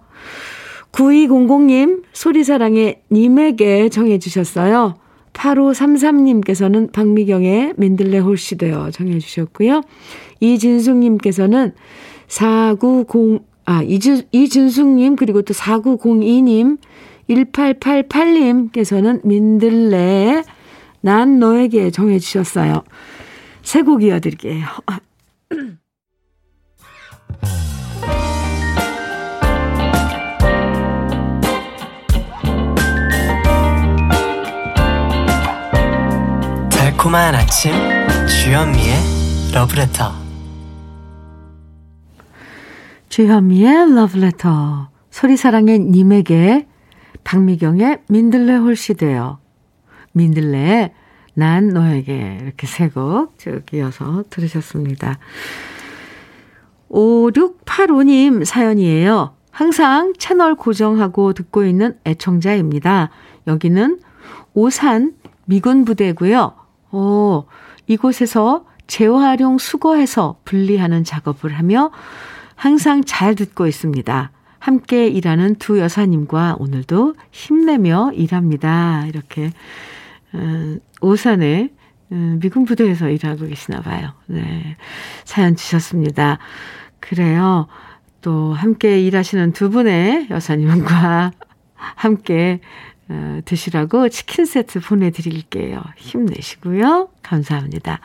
9200님, 0.92 2.04
소리사랑의 2.14 3.02
님에게 3.12 3.90
정해주셨어요. 3.90 5.03
8533님께서는 5.34 6.92
박미경의 6.92 7.74
민들레 7.78 8.20
홀씨 8.20 8.58
되어 8.58 8.92
정해 8.92 9.20
주셨고요. 9.20 9.82
이진숙 10.40 10.98
님께서는 10.98 11.74
490, 12.28 13.44
아, 13.66 13.82
이준, 13.84 14.24
이준숙 14.32 14.88
님, 14.90 15.16
그리고 15.16 15.42
또 15.42 15.54
4902 15.54 16.42
님, 16.44 16.78
1888 17.28 18.34
님께서는 18.34 19.22
민들레 19.24 20.44
난 21.02 21.40
너에게 21.40 21.92
정해 21.92 22.20
주셨어요. 22.20 22.84
세 23.62 23.84
곡 23.84 24.04
이어 24.04 24.20
드릴게요. 24.20 24.66
달콤한 37.04 37.36
아침 37.36 37.74
주현미의 38.28 38.96
러브레터 39.54 40.14
주현미의 43.10 43.94
러브레터 43.94 44.90
소리사랑의 45.10 45.80
님에게 45.80 46.66
박미경의 47.26 48.04
민들레 48.08 48.56
홀씨되어 48.56 49.38
민들레 50.14 50.94
난 51.34 51.68
너에게 51.68 52.38
이렇게 52.42 52.68
세곡쭉 52.68 53.74
이어서 53.74 54.24
들으셨습니다. 54.30 55.20
5685님 56.90 58.46
사연이에요. 58.46 59.36
항상 59.52 60.14
채널 60.18 60.56
고정하고 60.56 61.34
듣고 61.34 61.66
있는 61.66 61.98
애청자입니다. 62.06 63.10
여기는 63.48 64.00
오산 64.54 65.16
미군 65.46 65.84
부대고요. 65.84 66.63
오, 66.94 67.46
이곳에서 67.88 68.66
재활용 68.88 69.58
수거해서 69.58 70.38
분리하는 70.46 71.04
작업을 71.04 71.54
하며 71.54 71.92
항상 72.56 73.04
잘 73.04 73.36
듣고 73.36 73.68
있습니다. 73.68 74.32
함께 74.60 75.08
일하는 75.08 75.56
두 75.56 75.80
여사님과 75.80 76.58
오늘도 76.60 77.16
힘내며 77.32 78.12
일합니다. 78.14 79.06
이렇게 79.08 79.52
음, 80.36 80.80
오산에 81.02 81.70
음, 82.12 82.40
미군 82.40 82.64
부대에서 82.66 83.10
일하고 83.10 83.48
계시나 83.48 83.82
봐요. 83.82 84.14
네. 84.28 84.78
사연 85.26 85.56
주셨습니다. 85.56 86.38
그래요. 87.00 87.68
또 88.22 88.54
함께 88.54 89.02
일하시는 89.02 89.52
두 89.52 89.70
분의 89.70 90.28
여사님과 90.30 91.32
함께 91.76 92.62
어, 92.62 92.93
드시라고 93.46 94.10
치킨 94.10 94.46
세트 94.46 94.80
보내드릴게요. 94.80 95.82
힘내시고요. 95.98 97.10
감사합니다. 97.22 98.00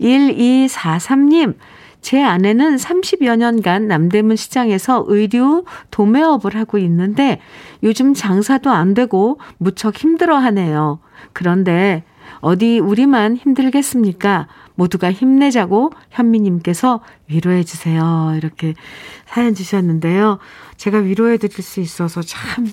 1243님, 0.00 1.56
제 2.00 2.22
아내는 2.22 2.76
30여 2.76 3.36
년간 3.36 3.88
남대문 3.88 4.36
시장에서 4.36 5.04
의류 5.08 5.64
도매업을 5.90 6.56
하고 6.56 6.78
있는데 6.78 7.40
요즘 7.82 8.14
장사도 8.14 8.70
안 8.70 8.94
되고 8.94 9.40
무척 9.58 9.96
힘들어 9.96 10.36
하네요. 10.36 11.00
그런데 11.32 12.04
어디 12.40 12.78
우리만 12.78 13.36
힘들겠습니까? 13.36 14.46
모두가 14.76 15.10
힘내자고 15.10 15.90
현미님께서 16.10 17.00
위로해 17.26 17.64
주세요. 17.64 18.32
이렇게 18.36 18.74
사연 19.26 19.54
주셨는데요. 19.54 20.38
제가 20.76 20.98
위로해 20.98 21.36
드릴 21.36 21.64
수 21.64 21.80
있어서 21.80 22.22
참 22.22 22.68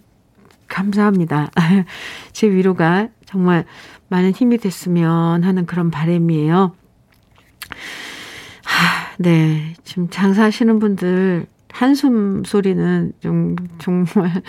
감사합니다. 0.75 1.51
제 2.33 2.49
위로가 2.49 3.07
정말 3.25 3.63
많은 4.09 4.31
힘이 4.31 4.57
됐으면 4.57 5.43
하는 5.43 5.65
그런 5.65 5.89
바람이에요. 5.89 6.75
하, 8.65 9.15
네. 9.17 9.73
지금 9.85 10.09
장사하시는 10.09 10.79
분들 10.79 11.45
한숨 11.71 12.43
소리는 12.43 13.13
좀 13.21 13.55
정말 13.79 14.43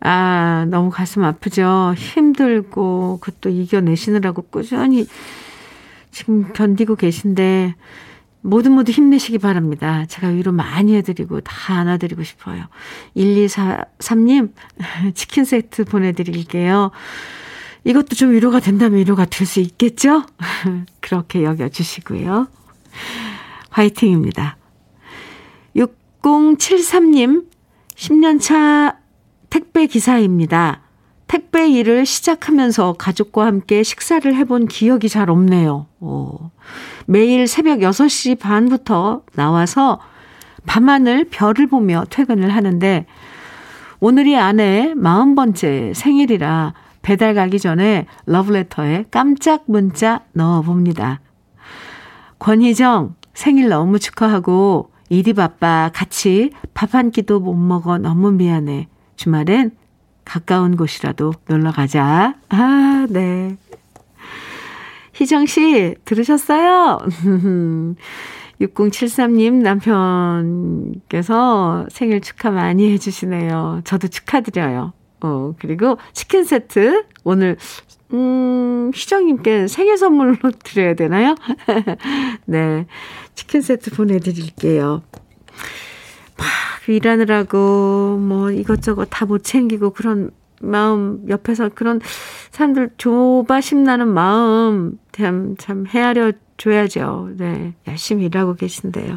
아, 0.00 0.66
너무 0.68 0.90
가슴 0.90 1.24
아프죠. 1.24 1.94
힘들고 1.96 3.18
그것도 3.22 3.48
이겨내시느라고 3.48 4.42
꾸준히 4.42 5.06
지금 6.10 6.52
견디고 6.52 6.96
계신데 6.96 7.74
모두 8.46 8.70
모두 8.70 8.92
힘내시기 8.92 9.38
바랍니다. 9.38 10.06
제가 10.06 10.28
위로 10.28 10.52
많이 10.52 10.94
해드리고 10.94 11.40
다 11.40 11.74
안아드리고 11.74 12.22
싶어요. 12.22 12.66
1243님, 13.16 14.52
치킨 15.14 15.44
세트 15.44 15.84
보내드릴게요. 15.84 16.92
이것도 17.84 18.14
좀 18.16 18.32
위로가 18.32 18.60
된다면 18.60 18.98
위로가 19.00 19.24
될 19.26 19.46
수 19.46 19.60
있겠죠? 19.60 20.24
그렇게 21.00 21.42
여겨주시고요. 21.42 22.48
화이팅입니다. 23.70 24.56
6073님, 25.76 27.46
10년차 27.94 28.96
택배 29.50 29.86
기사입니다. 29.86 30.82
택배 31.26 31.68
일을 31.68 32.06
시작하면서 32.06 32.94
가족과 32.94 33.46
함께 33.46 33.82
식사를 33.82 34.32
해본 34.34 34.68
기억이 34.68 35.08
잘 35.08 35.28
없네요. 35.30 35.86
오. 36.00 36.50
매일 37.06 37.46
새벽 37.46 37.80
6시 37.80 38.38
반부터 38.38 39.22
나와서 39.34 40.00
밤하늘 40.66 41.24
별을 41.30 41.66
보며 41.68 42.04
퇴근을 42.10 42.50
하는데 42.50 43.06
오늘이 44.00 44.36
아내 44.36 44.92
40번째 44.96 45.94
생일이라 45.94 46.74
배달 47.02 47.34
가기 47.34 47.58
전에 47.60 48.06
러브레터에 48.26 49.06
깜짝 49.10 49.64
문자 49.66 50.20
넣어봅니다. 50.32 51.20
권희정, 52.38 53.14
생일 53.32 53.68
너무 53.68 53.98
축하하고 53.98 54.90
일이 55.08 55.32
바빠 55.32 55.90
같이 55.94 56.50
밥 56.74 56.94
한 56.94 57.10
끼도 57.10 57.40
못 57.40 57.54
먹어 57.54 57.98
너무 57.98 58.32
미안해. 58.32 58.88
주말엔 59.14 59.70
가까운 60.26 60.76
곳이라도 60.76 61.32
놀러 61.48 61.70
가자. 61.70 62.34
아, 62.50 63.06
네. 63.08 63.56
희정 65.14 65.46
씨, 65.46 65.94
들으셨어요? 66.04 66.98
6073님 68.60 69.62
남편께서 71.00 71.86
생일 71.90 72.20
축하 72.20 72.50
많이 72.50 72.92
해주시네요. 72.92 73.80
저도 73.84 74.08
축하드려요. 74.08 74.92
어, 75.20 75.54
그리고 75.58 75.96
치킨 76.12 76.44
세트 76.44 77.04
오늘 77.24 77.56
음, 78.12 78.90
희정님께 78.94 79.68
생일 79.68 79.96
선물로 79.96 80.36
드려야 80.64 80.94
되나요? 80.94 81.34
네. 82.46 82.86
치킨 83.34 83.62
세트 83.62 83.90
보내드릴게요. 83.92 85.02
막 86.86 86.94
일하느라고 86.94 88.18
뭐 88.18 88.50
이것저것 88.50 89.06
다 89.10 89.26
못 89.26 89.42
챙기고 89.42 89.90
그런 89.90 90.30
마음 90.60 91.24
옆에서 91.28 91.68
그런 91.74 92.00
사람들 92.52 92.90
조바심 92.96 93.82
나는 93.82 94.08
마음 94.08 94.98
참, 95.10 95.56
참 95.58 95.84
헤아려 95.86 96.32
줘야죠. 96.56 97.30
네. 97.36 97.74
열심히 97.88 98.26
일하고 98.26 98.54
계신데요. 98.54 99.16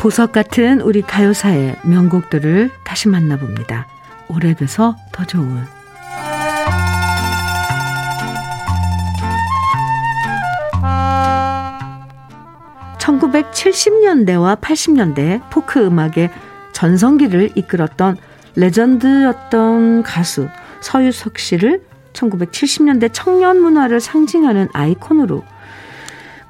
보석 0.00 0.32
같은 0.32 0.80
우리 0.82 1.00
가요사의 1.00 1.76
명곡들을 1.84 2.70
다시 2.84 3.08
만나봅니다. 3.08 3.86
오래돼서 4.28 4.96
더 5.12 5.24
좋은 5.24 5.64
1970년대와 12.98 14.60
80년대 14.60 15.40
포크 15.50 15.84
음악의 15.84 16.30
전성기를 16.72 17.50
이끌었던 17.54 18.16
legend였던 18.56 20.02
가수 20.02 20.48
서유석 20.80 21.38
씨를 21.38 21.82
1970년대 22.12 23.10
청년 23.12 23.60
문화를 23.60 24.00
상징하는 24.00 24.68
아이콘으로 24.72 25.44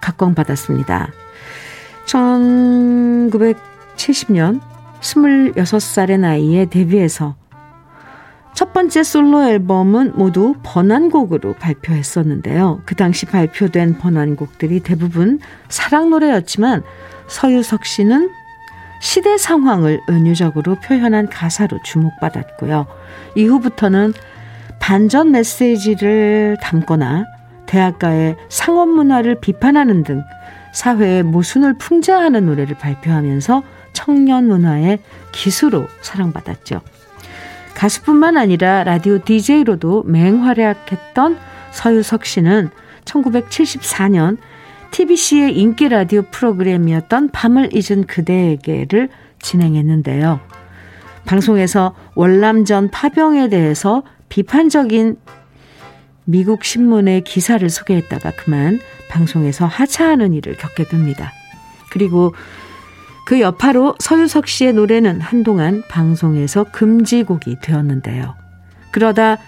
각광받았습니다. 0.01 1.11
1970년 2.07 4.61
26살의 5.01 6.21
나이에 6.21 6.67
데뷔해서 6.67 7.35
첫 8.55 8.73
번째 8.73 9.03
솔로 9.03 9.43
앨범은 9.43 10.13
모두 10.15 10.55
번안곡으로 10.63 11.55
발표했었는데요. 11.55 12.83
그 12.85 12.95
당시 12.95 13.27
발표된 13.27 13.99
번안곡들이 13.99 14.81
대부분 14.81 15.41
사랑 15.69 16.11
노래였지만 16.11 16.83
서유석 17.27 17.85
씨는 17.85 18.31
시대 19.01 19.37
상황을 19.37 20.01
은유적으로 20.09 20.77
표현한 20.77 21.29
가사로 21.29 21.79
주목받았고요. 21.85 22.87
이후부터는 23.35 24.15
반전 24.79 25.33
메시지를 25.33 26.57
담거나 26.63 27.25
대학가의 27.67 28.37
상업 28.49 28.89
문화를 28.89 29.41
비판하는 29.41 30.05
등 30.05 30.23
사회의 30.73 31.23
모순을 31.23 31.77
풍자하는 31.79 32.47
노래를 32.47 32.77
발표하면서 32.77 33.63
청년 33.93 34.47
문화의 34.47 35.01
기수로 35.33 35.87
사랑받았죠. 36.03 36.81
가수뿐만 37.75 38.37
아니라 38.37 38.85
라디오 38.85 39.19
DJ로도 39.19 40.05
맹활약했던 40.05 41.39
서유석 41.73 42.25
씨는 42.25 42.71
1974년 43.05 44.39
TBC의 44.91 45.59
인기 45.59 45.89
라디오 45.89 46.23
프로그램이었던 46.23 47.31
밤을 47.31 47.71
잊은 47.75 48.07
그대에게를 48.07 49.09
진행했는데요. 49.43 50.41
방송에서 51.27 51.95
월남전 52.15 52.91
파병에 52.91 53.49
대해서 53.49 54.03
비판적인 54.29 55.17
미국 56.25 56.65
신문의 56.65 57.23
기사를 57.23 57.69
소개했다가 57.69 58.33
그만 58.37 58.79
방송에서 59.09 59.67
하차하는 59.67 60.33
일을 60.33 60.57
겪게 60.57 60.85
됩니다. 60.85 61.33
그리고 61.91 62.35
그 63.25 63.41
여파로 63.41 63.95
서유석 63.99 64.47
씨의 64.49 64.75
노래는 64.75 65.21
한동안 65.21 65.83
방송에서 65.89 66.65
금지곡이 66.65 67.57
되었는데요. 67.63 68.35
그러다 68.91 69.39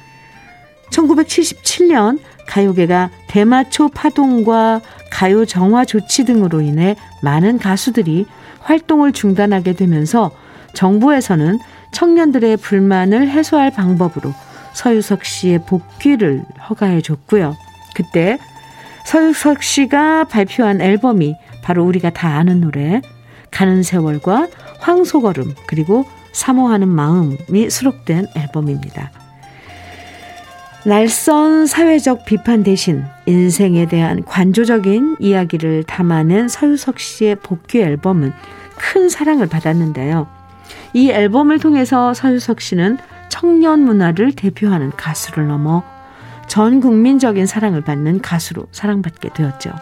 1977년 0.92 2.18
가요계가 2.46 3.10
대마초 3.28 3.88
파동과 3.88 4.80
가요 5.10 5.44
정화 5.44 5.84
조치 5.84 6.24
등으로 6.24 6.60
인해 6.60 6.96
많은 7.22 7.58
가수들이 7.58 8.26
활동을 8.60 9.12
중단하게 9.12 9.74
되면서 9.74 10.30
정부에서는 10.74 11.58
청년들의 11.92 12.56
불만을 12.58 13.28
해소할 13.28 13.70
방법으로 13.70 14.32
서유석 14.74 15.24
씨의 15.24 15.60
복귀를 15.66 16.44
허가해 16.68 17.00
줬고요. 17.00 17.56
그때 17.94 18.38
서유석 19.06 19.62
씨가 19.62 20.24
발표한 20.24 20.80
앨범이 20.80 21.34
바로 21.62 21.84
우리가 21.84 22.10
다 22.10 22.36
아는 22.36 22.60
노래 22.60 23.00
가는 23.56 23.82
세월과 23.82 24.48
황소걸음 24.80 25.54
그리고 25.66 26.04
사모하는 26.32 26.88
마음이 26.88 27.70
수록된 27.70 28.26
앨범입니다. 28.36 29.10
날선 30.84 31.64
사회적 31.64 32.26
비판 32.26 32.62
대신 32.62 33.02
인생에 33.24 33.86
대한 33.86 34.22
관조적인 34.24 35.16
이야기를 35.20 35.84
담아낸 35.84 36.48
서유석 36.48 37.00
씨의 37.00 37.36
복귀 37.36 37.80
앨범은 37.80 38.34
큰 38.76 39.08
사랑을 39.08 39.46
받았는데요. 39.46 40.28
이 40.92 41.10
앨범을 41.10 41.58
통해서 41.58 42.12
서유석 42.12 42.60
씨는 42.60 42.98
청년 43.30 43.80
문화를 43.80 44.32
대표하는 44.32 44.90
가수를 44.90 45.46
넘어 45.46 45.82
전 46.46 46.82
국민적인 46.82 47.46
사랑을 47.46 47.80
받는 47.80 48.20
가수로 48.20 48.66
사랑받게 48.70 49.30
되었죠. 49.30 49.72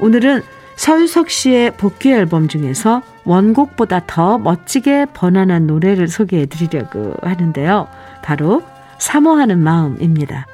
오늘은 0.00 0.55
서유석 0.76 1.30
씨의 1.30 1.72
복귀 1.72 2.12
앨범 2.12 2.48
중에서 2.48 3.02
원곡보다 3.24 4.02
더 4.06 4.38
멋지게 4.38 5.06
번안한 5.14 5.66
노래를 5.66 6.06
소개해 6.06 6.46
드리려고 6.46 7.14
하는데요. 7.22 7.88
바로 8.22 8.62
사모하는 8.98 9.58
마음입니다. 9.58 10.46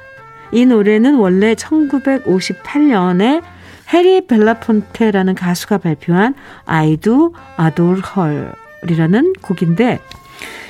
이 0.51 0.65
노래는 0.65 1.15
원래 1.15 1.53
1958년에 1.55 3.41
해리 3.93 4.25
벨라폰테라는 4.25 5.35
가수가 5.35 5.79
발표한 5.79 6.35
I 6.65 6.97
Do 6.97 7.33
Adore 7.59 8.01
Her이라는 8.81 9.33
곡인데 9.41 9.99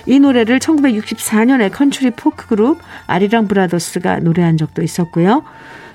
이 0.05 0.19
노래를 0.19 0.59
1964년에 0.59 1.71
컨트리 1.71 2.11
포크 2.11 2.47
그룹 2.47 2.79
아리랑 3.07 3.47
브라더스가 3.47 4.19
노래한 4.19 4.57
적도 4.57 4.81
있었고요. 4.81 5.43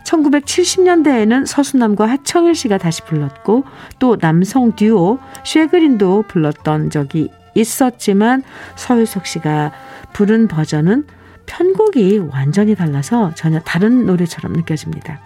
1970년대에는 0.05 1.47
서수남과 1.47 2.07
하청일 2.07 2.55
씨가 2.55 2.79
다시 2.79 3.03
불렀고 3.03 3.65
또 3.99 4.17
남성 4.17 4.75
듀오 4.75 5.19
쉐그린도 5.45 6.25
불렀던 6.29 6.91
적이 6.91 7.31
있었지만 7.55 8.43
서유석 8.77 9.27
씨가 9.27 9.73
부른 10.13 10.49
버전은 10.49 11.05
편곡이 11.47 12.19
완전히 12.31 12.75
달라서 12.75 13.33
전혀 13.35 13.59
다른 13.61 14.07
노래처럼 14.07 14.53
느껴집니다. 14.53 15.21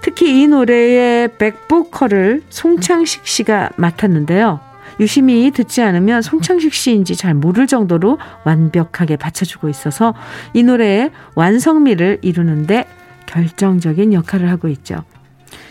특히 0.00 0.42
이 0.42 0.46
노래의 0.46 1.36
백보컬을 1.36 2.42
송창식 2.48 3.26
씨가 3.26 3.70
맡았는데요. 3.76 4.60
유심히 5.00 5.50
듣지 5.50 5.82
않으면 5.82 6.22
송창식 6.22 6.72
씨인지 6.72 7.14
잘 7.16 7.34
모를 7.34 7.66
정도로 7.66 8.18
완벽하게 8.44 9.16
받쳐주고 9.16 9.68
있어서 9.68 10.14
이 10.54 10.62
노래의 10.62 11.10
완성미를 11.34 12.18
이루는데 12.22 12.86
결정적인 13.28 14.12
역할을 14.12 14.50
하고 14.50 14.68
있죠. 14.68 15.04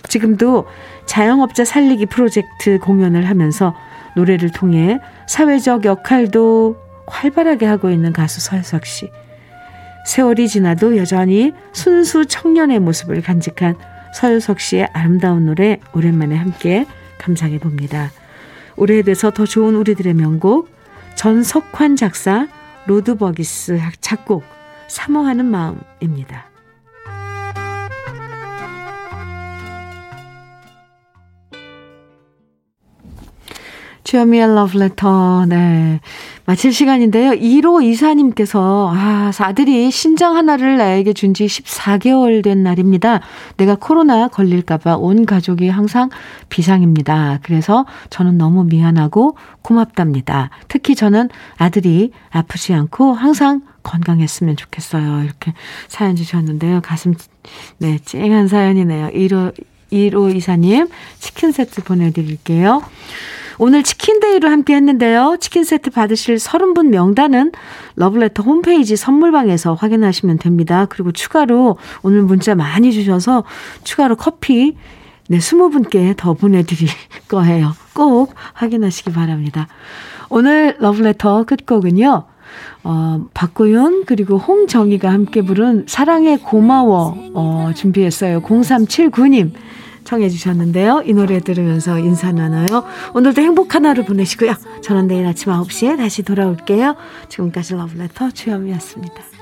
지금도 0.07 0.65
자영업자 1.05 1.65
살리기 1.65 2.05
프로젝트 2.05 2.79
공연을 2.79 3.27
하면서 3.27 3.75
노래를 4.15 4.51
통해 4.51 4.99
사회적 5.27 5.85
역할도 5.85 6.77
활발하게 7.07 7.65
하고 7.65 7.89
있는 7.89 8.13
가수 8.13 8.39
서유석 8.39 8.85
씨. 8.85 9.09
세월이 10.05 10.47
지나도 10.47 10.95
여전히 10.97 11.51
순수 11.73 12.25
청년의 12.25 12.79
모습을 12.79 13.21
간직한 13.21 13.75
서유석 14.13 14.59
씨의 14.59 14.89
아름다운 14.93 15.45
노래 15.45 15.79
오랜만에 15.93 16.35
함께 16.35 16.85
감상해 17.17 17.59
봅니다. 17.59 18.11
오래돼서 18.77 19.31
더 19.31 19.45
좋은 19.45 19.75
우리들의 19.75 20.13
명곡 20.13 20.69
전석환 21.15 21.95
작사 21.95 22.47
로드버기스 22.85 23.79
작곡 23.99 24.43
사모하는 24.87 25.45
마음입니다. 25.45 26.46
주현미의 34.11 34.55
러브레터, 34.55 35.47
네. 35.49 35.99
마칠 36.45 36.71
시간인데요. 36.71 37.31
1호 37.31 37.83
이사님께서, 37.83 38.89
아, 38.95 39.31
아들이 39.37 39.91
신장 39.91 40.37
하나를 40.37 40.77
나에게 40.77 41.11
준 41.11 41.33
지 41.33 41.45
14개월 41.45 42.41
된 42.41 42.63
날입니다. 42.63 43.19
내가 43.57 43.75
코로나 43.75 44.29
걸릴까봐 44.29 44.95
온 44.95 45.25
가족이 45.25 45.67
항상 45.67 46.09
비상입니다. 46.47 47.39
그래서 47.43 47.85
저는 48.09 48.37
너무 48.37 48.63
미안하고 48.63 49.35
고맙답니다. 49.61 50.51
특히 50.69 50.95
저는 50.95 51.27
아들이 51.57 52.11
아프지 52.29 52.73
않고 52.73 53.11
항상 53.11 53.61
건강했으면 53.83 54.55
좋겠어요. 54.55 55.23
이렇게 55.23 55.53
사연 55.89 56.15
주셨는데요. 56.15 56.79
가슴, 56.79 57.13
네, 57.77 57.99
찡한 57.99 58.47
사연이네요. 58.47 59.09
1호, 59.09 59.53
1호 59.91 60.35
이사님, 60.35 60.87
치킨 61.19 61.51
세트 61.51 61.83
보내드릴게요. 61.83 62.81
오늘 63.59 63.81
치킨데이로 63.81 64.49
함께 64.49 64.75
했는데요. 64.75 65.37
치킨 65.39 65.63
세트 65.63 65.89
받으실 65.89 66.35
30분 66.35 66.89
명단은 66.89 67.51
러블레터 67.95 68.43
홈페이지 68.43 68.95
선물방에서 68.95 69.73
확인하시면 69.73 70.37
됩니다. 70.37 70.85
그리고 70.85 71.11
추가로 71.11 71.77
오늘 72.03 72.21
문자 72.21 72.53
많이 72.53 72.91
주셔서 72.93 73.43
추가로 73.83 74.15
커피 74.15 74.75
네, 75.29 75.39
20분께 75.39 76.15
더 76.15 76.33
보내드릴 76.33 76.87
거예요. 77.27 77.73
꼭 77.93 78.35
확인하시기 78.53 79.11
바랍니다. 79.11 79.67
오늘 80.29 80.75
러블레터 80.79 81.45
끝곡은요. 81.45 82.25
어, 82.83 83.25
박고윤 83.33 84.05
그리고 84.05 84.37
홍정희가 84.37 85.11
함께 85.11 85.41
부른 85.41 85.85
사랑의 85.87 86.37
고마워 86.37 87.31
어, 87.33 87.71
준비했어요. 87.75 88.41
0379님 88.41 89.51
청해 90.07 90.29
주셨는데요. 90.29 91.03
이 91.05 91.13
노래 91.13 91.41
들으면서 91.41 91.99
인사 91.99 92.31
나눠요. 92.31 92.85
오늘도 93.13 93.41
행복한 93.41 93.85
하루 93.85 94.05
보내시고요. 94.05 94.53
저는 94.81 95.07
내일 95.07 95.25
아침 95.27 95.51
9시에 95.51 95.97
다시 95.97 96.23
돌아올게요. 96.23 96.95
지금까지 97.27 97.73
러브레터 97.73 98.31
주현미였습니다. 98.31 99.36